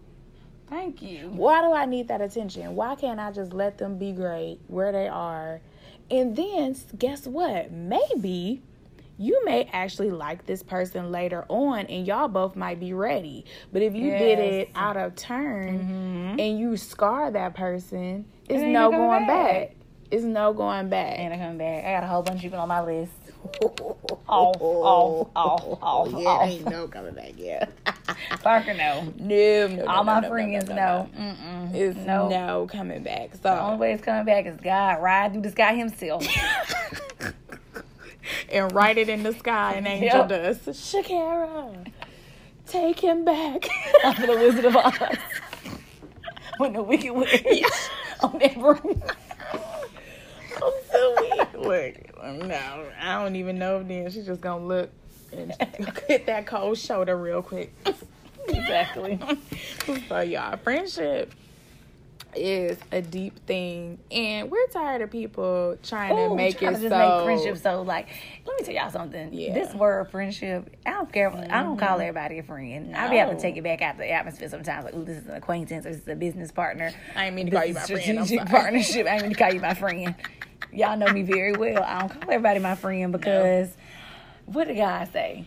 Thank 0.71 1.01
you. 1.03 1.29
Why 1.31 1.63
do 1.63 1.73
I 1.73 1.87
need 1.87 2.09
that 2.09 2.21
attention? 2.21 2.75
Why 2.75 2.95
can't 2.95 3.19
I 3.21 3.33
just 3.33 3.53
let 3.53 3.79
them 3.79 3.99
be 3.99 4.13
great 4.13 4.59
where 4.69 4.93
they 4.93 5.09
are? 5.09 5.61
And 6.11 6.37
then, 6.37 6.77
guess 6.99 7.27
what? 7.27 7.71
Maybe 7.71 8.63
you 9.19 9.45
may 9.45 9.69
actually 9.73 10.11
like 10.11 10.47
this 10.47 10.63
person 10.63 11.11
later 11.11 11.45
on 11.49 11.81
and 11.87 12.07
y'all 12.07 12.29
both 12.29 12.55
might 12.55 12.79
be 12.81 12.93
ready. 12.93 13.45
But 13.73 13.83
if 13.83 13.95
you 13.95 14.11
did 14.11 14.39
it 14.39 14.71
out 14.75 14.97
of 14.97 15.17
turn 15.17 15.79
Mm-hmm. 15.81 16.41
and 16.41 16.59
you 16.59 16.77
scar 16.77 17.31
that 17.31 17.55
person, 17.55 18.25
it's 18.49 18.63
no 18.63 18.91
no 18.91 18.91
going 18.91 19.27
back. 19.27 19.53
back. 19.53 19.75
It's 20.11 20.25
no 20.25 20.53
going 20.55 20.89
back. 20.89 21.19
And 21.19 21.35
I 21.35 21.39
come 21.39 21.59
back. 21.59 21.85
I 21.85 21.93
got 21.93 22.05
a 22.05 22.07
whole 22.07 22.23
bunch 22.23 22.37
of 22.37 22.43
people 22.43 22.61
on 22.61 22.69
my 22.69 22.81
list. 22.83 23.13
Off, 24.29 24.57
off, 24.61 25.31
off, 25.35 25.37
oh, 25.37 25.79
off, 25.83 26.09
yeah, 26.13 26.29
off. 26.29 26.49
ain't 26.49 26.69
no 26.69 26.87
coming 26.89 27.15
back. 27.15 27.33
Yeah. 27.37 27.67
Parker, 28.43 28.75
no. 28.75 29.13
no, 29.19 29.67
no, 29.69 29.85
All 29.87 30.05
no, 30.05 30.05
my 30.05 30.21
no, 30.21 30.29
friends, 30.29 30.69
no, 30.69 30.75
no. 30.75 31.09
no, 31.17 31.19
no. 31.19 31.35
Mm-mm. 31.35 31.75
It's 31.75 31.97
no. 31.99 32.29
no. 32.29 32.67
coming 32.71 33.03
back. 33.03 33.33
So 33.35 33.39
the 33.43 33.61
only 33.61 33.79
way 33.79 33.93
it's 33.93 34.03
coming 34.03 34.25
back 34.25 34.47
is 34.47 34.57
God 34.61 35.03
ride 35.03 35.33
through 35.33 35.43
the 35.43 35.51
sky 35.51 35.75
himself. 35.75 36.27
and 38.53 38.73
write 38.73 38.99
it 38.99 39.09
in 39.09 39.23
the 39.23 39.33
sky 39.33 39.75
and 39.75 39.87
angel 39.87 40.21
Yep. 40.21 40.29
dust. 40.29 40.67
Shakira, 40.69 41.91
take 42.67 43.01
him 43.01 43.25
back. 43.25 43.67
After 44.05 44.27
the 44.27 44.37
Wizard 44.37 44.65
of 44.67 44.77
Oz. 44.77 44.95
when 46.59 46.73
the 46.75 46.83
Wicked 46.83 47.13
Witch 47.13 47.43
on 48.23 48.39
that. 48.39 48.57
I'm 50.61 50.73
so 50.91 51.17
weak. 51.21 51.55
Look, 51.55 52.08
no, 52.33 52.87
I 53.01 53.23
don't 53.23 53.37
even 53.37 53.59
know 53.59 53.81
if 53.81 53.89
then 53.89 54.11
she's 54.11 54.27
just 54.27 54.41
gonna 54.41 54.65
look 54.65 54.91
and 55.33 55.53
hit 56.09 56.27
that 56.27 56.47
cold 56.47 56.79
shoulder 56.79 57.17
real 57.17 57.43
quick. 57.43 57.73
Exactly. 58.49 59.19
so 60.09 60.21
y'all, 60.21 60.57
friendship 60.59 61.33
is 62.35 62.79
a 62.93 63.01
deep 63.01 63.45
thing, 63.47 63.99
and 64.11 64.51
we're 64.51 64.67
tired 64.69 65.03
of 65.03 65.11
people 65.11 65.77
trying 65.83 66.15
to 66.17 66.35
make 66.35 66.59
trying 66.59 66.75
it 66.75 66.77
to 66.77 66.83
just 66.83 66.93
so. 66.93 66.99
make 66.99 67.25
friendship 67.25 67.57
so 67.63 67.83
like 67.83 68.09
let 68.47 68.59
me 68.59 68.65
tell 68.65 68.75
y'all 68.75 68.91
something. 68.91 69.33
Yeah. 69.33 69.55
this 69.55 69.75
word 69.75 70.11
friendship 70.11 70.77
i 70.87 70.91
don't 70.91 71.13
care 71.13 71.31
i 71.31 71.63
don't 71.63 71.79
call 71.79 71.99
mm-hmm. 71.99 72.03
everybody 72.03 72.39
a 72.39 72.43
friend. 72.43 72.95
I'll 72.95 73.11
be 73.11 73.17
able 73.17 73.35
to 73.35 73.41
take 73.41 73.57
it 73.57 73.65
back 73.65 73.83
out 73.83 73.99
the 73.99 74.11
atmosphere 74.11 74.49
sometimes 74.49 74.85
like 74.85 74.95
ooh 74.95 75.05
this 75.05 75.19
is 75.19 75.27
an 75.27 75.37
acquaintance 75.37 75.87
or 75.87 75.91
this 75.91 76.03
is 76.03 76.09
a 76.09 76.15
business 76.15 76.53
partner. 76.53 76.93
I 77.17 77.27
ain't 77.27 77.35
mean 77.35 77.47
to 77.47 77.51
this 77.51 77.59
call 77.59 77.67
you 77.67 77.75
my 77.75 77.83
a 77.83 77.87
friend. 77.87 78.27
Strategic 78.27 78.49
partnership. 78.49 79.07
I 79.07 79.11
ain't 79.15 79.23
mean 79.23 79.33
to 79.33 79.39
call 79.39 79.53
you 79.53 79.61
my 79.61 79.75
friend. 79.75 80.15
Y'all 80.73 80.97
know 80.97 81.13
me 81.13 81.23
very 81.23 81.53
well. 81.53 81.83
I 81.83 82.01
don't 82.01 82.09
call 82.09 82.31
everybody 82.31 82.61
my 82.61 82.75
friend 82.75 83.13
because 83.13 83.71
what 84.47 84.67
did 84.67 84.77
god 84.77 85.09
say 85.13 85.47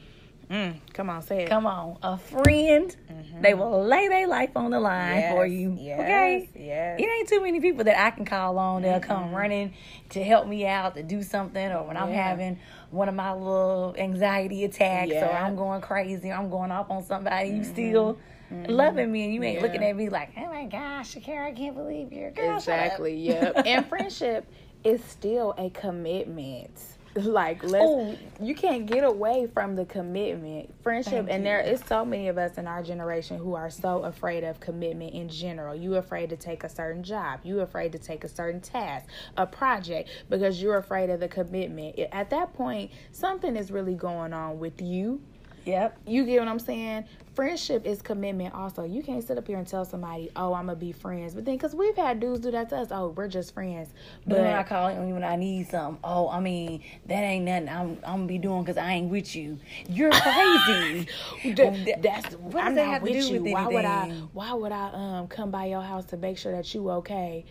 Mm, 0.51 0.75
come 0.93 1.09
on, 1.09 1.21
say 1.21 1.43
it. 1.43 1.49
come 1.49 1.65
on 1.65 1.97
a 2.03 2.17
friend 2.17 2.93
they 3.39 3.53
will 3.53 3.83
lay 3.85 4.07
their 4.09 4.27
life 4.27 4.51
on 4.57 4.71
the 4.71 4.79
line 4.79 5.15
Yes, 5.15 5.31
for 5.31 5.45
you 5.45 5.75
yes, 5.79 5.99
okay 6.01 6.49
yes. 6.55 6.99
it 6.99 7.03
ain't 7.03 7.29
too 7.29 7.41
many 7.41 7.59
people 7.61 7.85
that 7.85 7.97
I 7.97 8.11
can 8.11 8.25
call 8.25 8.57
on. 8.59 8.81
They'll 8.81 8.99
come 8.99 9.33
running 9.33 9.73
to 10.09 10.23
help 10.23 10.45
me 10.47 10.67
out 10.67 10.95
to 10.95 11.03
do 11.03 11.23
something, 11.23 11.71
or 11.71 11.83
when 11.83 11.95
I'm 11.97 12.09
Yeah. 12.09 12.27
having 12.29 12.59
one 12.89 13.07
of 13.09 13.15
my 13.15 13.31
little 13.33 13.95
anxiety 13.97 14.65
attacks, 14.65 15.11
or 15.11 15.15
Yeah. 15.15 15.25
Mm-hmm. 15.27 15.45
I'm 15.45 15.55
going 15.55 15.81
crazy, 15.81 16.29
or 16.29 16.33
I'm 16.33 16.49
going 16.49 16.71
off 16.71 16.91
on 16.91 17.03
somebody. 17.03 17.49
You 17.49 17.63
still 17.63 18.19
loving 18.51 19.09
me, 19.11 19.23
and 19.25 19.33
you 19.33 19.41
ain't 19.43 19.55
Yeah. 19.55 19.61
looking 19.63 19.83
at 19.83 19.95
me 19.95 20.09
like, 20.09 20.31
"Oh 20.37 20.47
my 20.47 20.65
gosh, 20.65 21.15
Shakira, 21.15 21.45
I 21.45 21.51
can't 21.53 21.75
believe 21.75 22.11
you're 22.11 22.31
girl, 22.31 22.59
shut 22.59 22.77
up." 22.77 22.85
Exactly. 22.85 23.15
Yep. 23.15 23.61
and 23.65 23.85
friendship 23.87 24.45
is 24.83 25.01
still 25.05 25.53
a 25.57 25.69
commitment. 25.69 26.71
Like 27.31 27.63
let's 27.63 27.85
Ooh. 27.89 28.17
you 28.39 28.55
can't 28.55 28.85
get 28.85 29.03
away 29.03 29.47
from 29.53 29.75
the 29.75 29.83
commitment. 29.85 30.73
Friendship 30.81 31.13
Thank 31.13 31.29
and 31.29 31.43
you. 31.43 31.49
there 31.49 31.59
is 31.59 31.81
so 31.85 32.05
many 32.05 32.29
of 32.29 32.37
us 32.37 32.57
in 32.57 32.67
our 32.67 32.81
generation 32.81 33.37
who 33.37 33.53
are 33.53 33.69
so 33.69 34.03
afraid 34.03 34.43
of 34.45 34.59
commitment 34.61 35.13
in 35.13 35.27
general. 35.27 35.75
You 35.75 35.95
afraid 35.95 36.29
to 36.29 36.37
take 36.37 36.63
a 36.63 36.69
certain 36.69 37.03
job. 37.03 37.41
You 37.43 37.59
afraid 37.59 37.91
to 37.93 37.99
take 37.99 38.23
a 38.23 38.29
certain 38.29 38.61
task, 38.61 39.07
a 39.35 39.45
project 39.45 40.09
because 40.29 40.61
you're 40.61 40.77
afraid 40.77 41.09
of 41.09 41.19
the 41.19 41.27
commitment. 41.27 41.99
At 42.13 42.29
that 42.29 42.53
point, 42.53 42.91
something 43.11 43.57
is 43.57 43.71
really 43.71 43.95
going 43.95 44.31
on 44.31 44.59
with 44.59 44.81
you 44.81 45.21
Yep. 45.65 45.97
you 46.07 46.25
get 46.25 46.39
what 46.39 46.47
I'm 46.47 46.59
saying? 46.59 47.05
Friendship 47.33 47.85
is 47.85 48.01
commitment 48.01 48.53
also. 48.53 48.83
You 48.83 49.01
can't 49.01 49.23
sit 49.25 49.37
up 49.37 49.47
here 49.47 49.57
and 49.57 49.65
tell 49.65 49.85
somebody, 49.85 50.29
oh, 50.35 50.53
I'm 50.53 50.67
to 50.67 50.75
be 50.75 50.91
friends. 50.91 51.33
But 51.33 51.45
then, 51.45 51.55
because 51.55 51.73
we've 51.73 51.95
had 51.95 52.19
dudes 52.19 52.41
do 52.41 52.51
that 52.51 52.69
to 52.69 52.77
us, 52.77 52.89
oh, 52.91 53.09
we're 53.09 53.29
just 53.29 53.53
friends. 53.53 53.89
But 54.27 54.35
then 54.35 54.45
when 54.45 54.55
I 54.55 54.63
call 54.63 54.91
you 54.91 55.13
when 55.13 55.23
I 55.23 55.37
need 55.37 55.69
something, 55.69 55.97
oh, 56.03 56.27
I 56.27 56.41
mean, 56.41 56.83
that 57.05 57.21
ain't 57.23 57.45
nothing 57.45 57.69
I'm, 57.69 57.89
I'm 58.03 58.15
gonna 58.17 58.25
be 58.25 58.37
doing 58.37 58.63
because 58.63 58.77
I 58.77 58.91
ain't 58.93 59.09
with 59.09 59.33
you. 59.35 59.57
You're 59.87 60.11
crazy. 60.11 61.07
th- 61.43 61.97
that's, 62.01 62.35
What 62.35 62.63
I'm 62.65 62.75
that 62.75 62.85
not 62.85 62.91
have 62.93 63.03
to 63.03 63.11
with 63.11 63.21
do 63.27 63.33
you. 63.33 63.43
with 63.43 63.53
why 63.53 63.67
would 63.67 63.85
I, 63.85 64.09
why 64.33 64.53
would 64.53 64.71
I 64.73 64.89
um 64.93 65.27
come 65.27 65.51
by 65.51 65.65
your 65.67 65.81
house 65.81 66.05
to 66.07 66.17
make 66.17 66.37
sure 66.37 66.51
that 66.51 66.73
you 66.73 66.89
okay? 66.91 67.45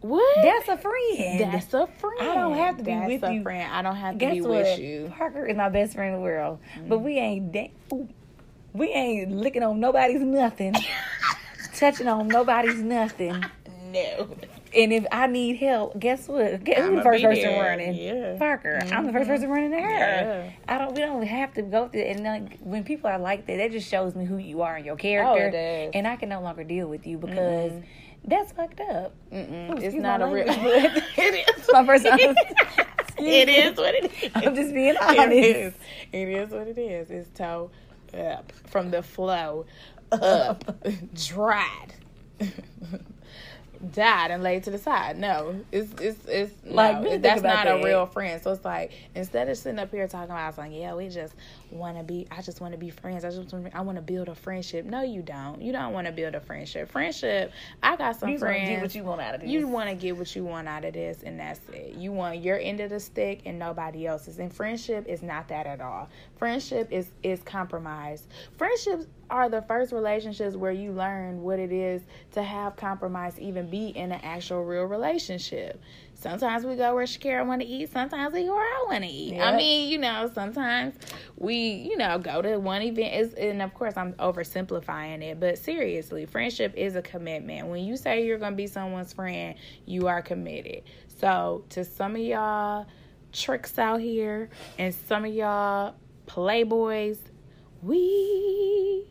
What? 0.00 0.42
That's 0.42 0.68
a 0.68 0.78
friend. 0.78 1.40
That's 1.40 1.74
a 1.74 1.86
friend. 1.98 2.20
I 2.20 2.34
don't 2.34 2.56
have 2.56 2.76
to 2.78 2.84
be 2.84 2.92
That's 2.92 3.08
with 3.08 3.22
a 3.24 3.34
you. 3.34 3.42
friend. 3.42 3.70
I 3.72 3.82
don't 3.82 3.96
have 3.96 4.14
to 4.14 4.18
Guess 4.18 4.32
be 4.34 4.40
what? 4.42 4.50
with 4.50 4.78
you. 4.78 5.12
Parker 5.16 5.44
is 5.44 5.56
my 5.56 5.68
best 5.68 5.94
friend 5.94 6.14
in 6.14 6.20
the 6.20 6.24
world, 6.24 6.60
but 6.86 7.00
we 7.00 7.18
ain't 7.18 7.50
da- 7.52 7.72
ooh, 7.92 8.08
we 8.72 8.88
ain't 8.88 9.32
licking 9.32 9.62
on 9.62 9.80
nobody's 9.80 10.20
nothing, 10.20 10.74
touching 11.74 12.08
on 12.08 12.28
nobody's 12.28 12.80
nothing. 12.82 13.44
No. 13.92 14.28
And 14.74 14.92
if 14.92 15.06
I 15.10 15.26
need 15.26 15.56
help, 15.56 15.98
guess 15.98 16.28
what? 16.28 16.62
Guess 16.62 16.86
who's 16.86 16.96
the 16.96 17.02
first 17.02 17.24
person 17.24 17.42
there. 17.42 17.62
running? 17.62 17.94
Yeah. 17.94 18.36
Parker. 18.38 18.78
I'm 18.92 19.06
the 19.06 19.12
first 19.12 19.24
mm-hmm. 19.24 19.30
person 19.30 19.48
running 19.48 19.70
to 19.70 19.80
her. 19.80 19.88
Yeah. 19.88 20.50
I 20.68 20.78
don't. 20.78 20.94
We 20.94 21.00
don't 21.00 21.22
have 21.22 21.54
to 21.54 21.62
go 21.62 21.88
through. 21.88 22.02
And 22.02 22.22
like 22.22 22.58
when 22.60 22.84
people 22.84 23.08
are 23.08 23.18
like 23.18 23.46
that, 23.46 23.56
that 23.56 23.72
just 23.72 23.88
shows 23.88 24.14
me 24.14 24.26
who 24.26 24.36
you 24.36 24.60
are 24.62 24.76
and 24.76 24.84
your 24.84 24.96
character. 24.96 25.30
Oh, 25.30 25.46
it 25.46 25.50
does. 25.52 25.90
And 25.94 26.06
I 26.06 26.16
can 26.16 26.28
no 26.28 26.42
longer 26.42 26.64
deal 26.64 26.86
with 26.86 27.06
you 27.06 27.16
because 27.16 27.72
that's 28.24 28.52
fucked 28.52 28.80
up. 28.80 29.14
Mm-mm. 29.32 29.80
It's 29.82 29.94
not 29.94 30.20
a 30.20 30.26
real. 30.26 30.44
it 30.48 31.48
is. 31.58 31.68
my 31.72 31.86
first 31.86 32.04
time. 32.04 32.18
it 32.20 33.48
is 33.48 33.76
what 33.76 33.94
it 33.94 34.12
is. 34.22 34.30
I'm 34.34 34.54
just 34.54 34.74
being 34.74 34.94
It 34.94 35.00
honest. 35.00 35.32
is. 35.32 35.74
It 36.12 36.28
is 36.28 36.50
what 36.50 36.68
it 36.68 36.78
is. 36.78 37.10
It's 37.10 37.30
toe 37.30 37.70
up 38.14 38.52
from 38.66 38.90
the 38.90 39.02
flow 39.02 39.66
up, 40.12 40.64
dried, 41.14 41.94
died, 43.92 44.30
and 44.30 44.42
laid 44.42 44.64
to 44.64 44.70
the 44.70 44.78
side. 44.78 45.18
No, 45.18 45.60
it's 45.72 45.92
it's 46.00 46.24
it's 46.26 46.52
Like, 46.64 46.96
no, 46.96 47.02
really 47.02 47.18
that's 47.18 47.42
not 47.42 47.66
a 47.66 47.82
real 47.84 48.06
friend. 48.06 48.42
So 48.42 48.52
it's 48.52 48.64
like 48.64 48.92
instead 49.14 49.48
of 49.48 49.56
sitting 49.56 49.78
up 49.78 49.90
here 49.90 50.08
talking 50.08 50.30
about, 50.30 50.58
like, 50.58 50.72
yeah, 50.72 50.94
we 50.94 51.08
just 51.08 51.34
want 51.70 51.96
to 51.98 52.02
be. 52.02 52.26
I 52.30 52.42
just 52.42 52.60
want 52.60 52.72
to 52.72 52.78
be 52.78 52.90
friends. 52.90 53.24
I 53.24 53.30
just 53.30 53.52
want. 53.52 53.74
I 53.74 53.80
want 53.80 53.96
to 53.96 54.02
build 54.02 54.28
a 54.28 54.34
friendship. 54.34 54.84
No, 54.84 55.02
you 55.02 55.22
don't. 55.22 55.60
You 55.60 55.72
don't 55.72 55.92
want 55.92 56.06
to 56.06 56.12
build 56.12 56.34
a 56.34 56.40
friendship. 56.40 56.90
Friendship. 56.90 57.52
I 57.82 57.96
got 57.96 58.18
some 58.18 58.28
You 58.28 58.34
want 58.34 58.40
to 58.40 58.46
friends. 58.46 58.68
get 58.68 58.82
what 58.82 58.94
you 58.94 59.04
want 59.04 59.20
out 59.20 59.34
of 59.34 59.40
this. 59.42 59.50
You 59.50 59.68
want 59.68 59.88
to 59.88 59.94
get 59.94 60.16
what 60.16 60.34
you 60.34 60.44
want 60.44 60.68
out 60.68 60.84
of 60.84 60.94
this, 60.94 61.22
and 61.22 61.38
that's 61.38 61.60
it. 61.72 61.94
You 61.94 62.12
want 62.12 62.38
your 62.42 62.58
end 62.58 62.80
of 62.80 62.90
the 62.90 63.00
stick 63.00 63.42
and 63.46 63.58
nobody 63.58 64.06
else's. 64.06 64.38
And 64.38 64.52
friendship 64.52 65.06
is 65.06 65.22
not 65.22 65.48
that 65.48 65.66
at 65.66 65.80
all. 65.80 66.08
Friendship 66.36 66.88
is 66.90 67.10
is 67.22 67.42
compromise. 67.42 68.26
Friendships 68.56 69.06
are 69.30 69.48
the 69.48 69.62
first 69.62 69.92
relationships 69.92 70.56
where 70.56 70.72
you 70.72 70.92
learn 70.92 71.42
what 71.42 71.58
it 71.58 71.72
is 71.72 72.02
to 72.32 72.42
have 72.42 72.76
compromise, 72.76 73.38
even 73.38 73.68
be 73.68 73.88
in 73.88 74.12
an 74.12 74.20
actual 74.22 74.64
real 74.64 74.84
relationship. 74.84 75.80
Sometimes 76.20 76.64
we 76.64 76.74
go 76.74 76.96
where 76.96 77.04
Shakira 77.04 77.46
want 77.46 77.60
to 77.62 77.66
eat. 77.66 77.92
Sometimes 77.92 78.34
we 78.34 78.42
go 78.42 78.54
where 78.54 78.64
I 78.64 78.86
want 78.88 79.04
to 79.04 79.10
eat. 79.10 79.38
I 79.38 79.56
mean, 79.56 79.88
you 79.88 79.98
know, 79.98 80.28
sometimes 80.34 80.94
we, 81.36 81.54
you 81.54 81.96
know, 81.96 82.18
go 82.18 82.42
to 82.42 82.58
one 82.58 82.82
event. 82.82 83.14
Is 83.14 83.34
and 83.34 83.62
of 83.62 83.72
course 83.72 83.96
I'm 83.96 84.14
oversimplifying 84.14 85.22
it, 85.22 85.38
but 85.38 85.58
seriously, 85.58 86.26
friendship 86.26 86.74
is 86.76 86.96
a 86.96 87.02
commitment. 87.02 87.68
When 87.68 87.84
you 87.84 87.96
say 87.96 88.26
you're 88.26 88.38
gonna 88.38 88.56
be 88.56 88.66
someone's 88.66 89.12
friend, 89.12 89.54
you 89.86 90.08
are 90.08 90.20
committed. 90.20 90.82
So 91.20 91.62
to 91.70 91.84
some 91.84 92.16
of 92.16 92.22
y'all 92.22 92.86
tricks 93.32 93.78
out 93.78 94.00
here 94.00 94.50
and 94.76 94.92
some 94.92 95.24
of 95.24 95.32
y'all 95.32 95.94
playboys, 96.26 97.18
we 97.80 99.04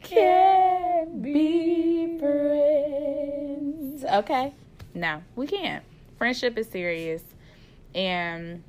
can 0.00 1.20
be 1.20 2.18
friends. 2.20 4.04
Okay? 4.04 4.54
No, 4.94 5.24
we 5.34 5.48
can't. 5.48 5.84
Friendship 6.20 6.58
is 6.58 6.68
serious. 6.68 7.22
And 7.94 8.62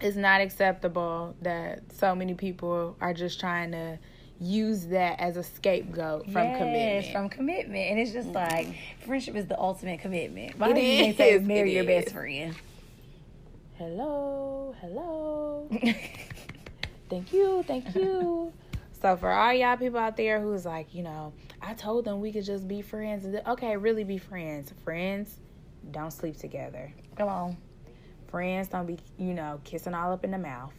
it's 0.00 0.16
not 0.16 0.40
acceptable 0.40 1.36
that 1.40 1.82
so 1.92 2.16
many 2.16 2.34
people 2.34 2.96
are 3.00 3.14
just 3.14 3.38
trying 3.38 3.70
to 3.70 3.96
use 4.40 4.86
that 4.86 5.20
as 5.20 5.36
a 5.36 5.42
scapegoat 5.44 6.24
from 6.24 6.42
yes, 6.42 6.58
commitment. 6.58 7.12
from 7.12 7.28
commitment, 7.28 7.90
and 7.90 8.00
it's 8.00 8.10
just 8.10 8.30
like 8.30 8.74
friendship 9.06 9.36
is 9.36 9.46
the 9.46 9.56
ultimate 9.58 10.00
commitment. 10.00 10.58
Why 10.58 10.70
It 10.70 10.74
do 10.74 10.80
you 10.80 11.12
say 11.14 11.38
marry 11.38 11.70
it 11.76 11.84
your 11.84 11.90
is. 11.90 12.04
best 12.06 12.14
friend? 12.16 12.56
hello, 13.78 14.74
hello. 14.80 15.68
Thank 17.08 17.32
you, 17.32 17.62
thank 17.66 17.94
you. 17.94 18.52
So 19.00 19.16
for 19.16 19.30
all 19.30 19.52
y'all 19.52 19.76
people 19.76 19.98
out 19.98 20.16
there 20.16 20.40
who's 20.40 20.64
like, 20.66 20.92
you 20.94 21.02
know, 21.02 21.32
I 21.62 21.74
told 21.74 22.04
them 22.04 22.20
we 22.20 22.32
could 22.32 22.44
just 22.44 22.66
be 22.68 22.82
friends. 22.82 23.26
Okay, 23.46 23.76
really 23.76 24.04
be 24.04 24.18
friends. 24.18 24.72
Friends 24.84 25.38
don't 25.90 26.12
sleep 26.12 26.36
together. 26.36 26.92
Come 27.16 27.28
on, 27.28 27.56
Friends 28.28 28.68
don't 28.68 28.86
be, 28.86 28.98
you 29.18 29.34
know, 29.34 29.60
kissing 29.64 29.94
all 29.94 30.12
up 30.12 30.24
in 30.24 30.30
the 30.30 30.38
mouth. 30.38 30.72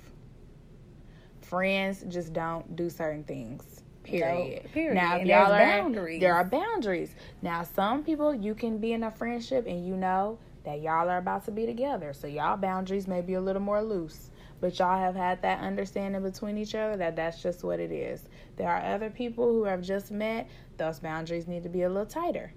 Friends 1.41 2.03
just 2.07 2.33
don't 2.33 2.75
do 2.75 2.89
certain 2.89 3.23
things. 3.23 3.83
Period. 4.03 4.63
No, 4.63 4.69
period. 4.71 4.95
Now, 4.95 5.15
if 5.15 5.21
And 5.21 5.29
y'all 5.29 5.51
are, 5.51 5.59
boundaries. 5.59 6.21
there 6.21 6.33
are 6.35 6.45
boundaries. 6.45 7.13
Now, 7.41 7.63
some 7.63 8.03
people 8.03 8.33
you 8.33 8.55
can 8.55 8.77
be 8.79 8.93
in 8.93 9.03
a 9.03 9.11
friendship 9.11 9.67
and 9.67 9.85
you 9.85 9.95
know 9.97 10.39
that 10.63 10.81
y'all 10.81 11.09
are 11.09 11.17
about 11.17 11.45
to 11.45 11.51
be 11.51 11.65
together, 11.65 12.13
so 12.13 12.27
y'all 12.27 12.57
boundaries 12.57 13.07
may 13.07 13.21
be 13.21 13.33
a 13.33 13.41
little 13.41 13.61
more 13.61 13.81
loose. 13.83 14.29
but 14.59 14.77
y'all 14.77 14.97
have 14.99 15.15
had 15.15 15.41
that 15.41 15.59
understanding 15.59 16.21
between 16.21 16.55
each 16.57 16.75
other 16.75 16.95
that 16.97 17.15
that's 17.15 17.41
just 17.41 17.63
what 17.63 17.79
it 17.79 17.91
is. 17.91 18.23
There 18.57 18.69
are 18.69 18.93
other 18.93 19.09
people 19.09 19.51
who 19.51 19.63
have 19.63 19.81
just 19.81 20.11
met, 20.11 20.47
those 20.77 20.99
boundaries 20.99 21.47
need 21.47 21.63
to 21.63 21.69
be 21.69 21.81
a 21.81 21.89
little 21.89 22.05
tighter. 22.05 22.53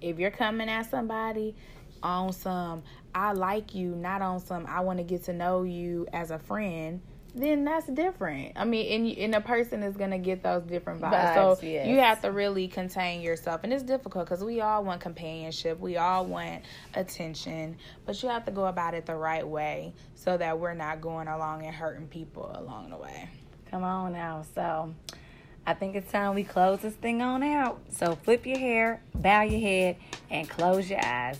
If 0.00 0.18
you're 0.18 0.30
coming 0.30 0.68
at 0.68 0.90
somebody 0.90 1.54
on 2.02 2.32
some, 2.32 2.82
I 3.14 3.32
like 3.32 3.74
you, 3.74 3.94
not 3.94 4.22
on 4.22 4.40
some, 4.40 4.66
I 4.66 4.80
want 4.80 4.98
to 4.98 5.04
get 5.04 5.24
to 5.24 5.32
know 5.32 5.62
you 5.62 6.06
as 6.12 6.30
a 6.30 6.38
friend, 6.38 7.00
then 7.34 7.64
that's 7.64 7.86
different. 7.86 8.52
I 8.56 8.64
mean, 8.64 8.92
and, 8.92 9.18
and 9.18 9.34
a 9.34 9.40
person 9.40 9.82
is 9.82 9.96
going 9.96 10.10
to 10.10 10.18
get 10.18 10.42
those 10.42 10.62
different 10.64 11.00
vibes. 11.00 11.12
Vibes, 11.12 11.34
so 11.60 11.66
yes. 11.66 11.86
you 11.86 11.98
have 11.98 12.22
to 12.22 12.32
really 12.32 12.68
contain 12.68 13.20
yourself. 13.20 13.60
And 13.64 13.72
it's 13.72 13.82
difficult 13.82 14.26
because 14.26 14.42
we 14.42 14.60
all 14.60 14.84
want 14.84 15.00
companionship, 15.00 15.78
we 15.78 15.96
all 15.96 16.24
want 16.24 16.62
attention, 16.94 17.76
but 18.06 18.22
you 18.22 18.28
have 18.28 18.44
to 18.46 18.50
go 18.50 18.66
about 18.66 18.94
it 18.94 19.06
the 19.06 19.14
right 19.14 19.46
way 19.46 19.92
so 20.14 20.36
that 20.36 20.58
we're 20.58 20.74
not 20.74 21.00
going 21.00 21.28
along 21.28 21.64
and 21.64 21.74
hurting 21.74 22.08
people 22.08 22.50
along 22.54 22.90
the 22.90 22.96
way. 22.96 23.28
Come 23.70 23.84
on 23.84 24.12
now. 24.12 24.44
So 24.54 24.94
I 25.68 25.74
think 25.74 25.96
it's 25.96 26.10
time 26.10 26.34
we 26.34 26.44
close 26.44 26.80
this 26.80 26.94
thing 26.94 27.20
on 27.20 27.42
out. 27.42 27.78
So 27.90 28.14
flip 28.14 28.46
your 28.46 28.56
hair, 28.58 29.02
bow 29.14 29.42
your 29.42 29.60
head, 29.60 29.96
and 30.30 30.48
close 30.48 30.88
your 30.88 31.04
eyes. 31.04 31.38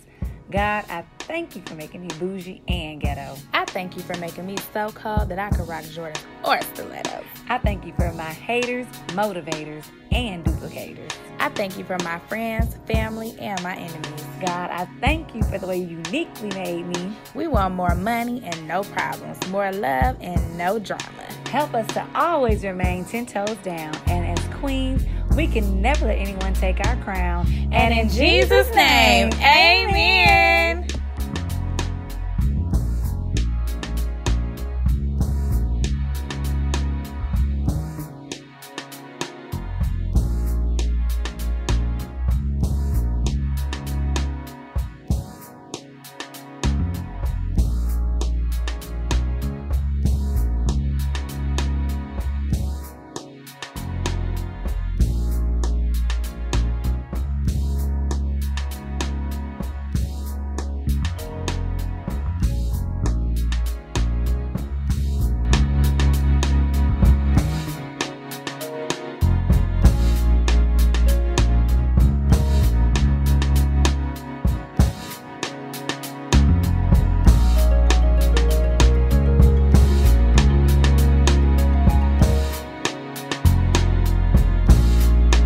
God, 0.50 0.86
I 0.88 1.04
thank 1.18 1.54
you 1.54 1.62
for 1.66 1.74
making 1.74 2.00
me 2.00 2.08
bougie 2.18 2.62
and 2.68 2.98
ghetto. 3.00 3.36
I 3.52 3.66
thank 3.66 3.96
you 3.96 4.02
for 4.02 4.16
making 4.16 4.46
me 4.46 4.56
so 4.72 4.88
cold 4.92 5.28
that 5.28 5.38
I 5.38 5.50
could 5.50 5.68
rock 5.68 5.84
Jordans 5.84 6.22
or 6.42 6.60
stilettos. 6.74 7.24
I 7.50 7.58
thank 7.58 7.84
you 7.84 7.92
for 7.98 8.10
my 8.14 8.32
haters, 8.32 8.86
motivators, 9.08 9.84
and 10.10 10.42
duplicators. 10.44 11.12
I 11.38 11.50
thank 11.50 11.76
you 11.76 11.84
for 11.84 11.98
my 11.98 12.18
friends, 12.20 12.76
family, 12.86 13.36
and 13.38 13.62
my 13.62 13.76
enemies. 13.76 14.24
God, 14.40 14.70
I 14.70 14.88
thank 15.00 15.34
you 15.34 15.42
for 15.42 15.58
the 15.58 15.66
way 15.66 15.78
you 15.78 16.00
uniquely 16.06 16.48
made 16.50 16.86
me. 16.86 17.12
We 17.34 17.46
want 17.46 17.74
more 17.74 17.94
money 17.94 18.42
and 18.42 18.66
no 18.66 18.82
problems, 18.84 19.46
more 19.48 19.70
love 19.70 20.16
and 20.22 20.56
no 20.56 20.78
drama. 20.78 21.24
Help 21.50 21.74
us 21.74 21.86
to 21.88 22.06
always 22.14 22.64
remain 22.64 23.04
10 23.04 23.26
toes 23.26 23.56
down. 23.62 23.94
And 24.06 24.38
as 24.38 24.54
queens, 24.54 25.02
we 25.38 25.46
can 25.46 25.80
never 25.80 26.06
let 26.06 26.18
anyone 26.18 26.52
take 26.52 26.84
our 26.84 26.96
crown. 26.96 27.46
And 27.70 27.94
in 27.94 28.08
Jesus' 28.08 28.74
name, 28.74 29.30
amen. 29.34 30.87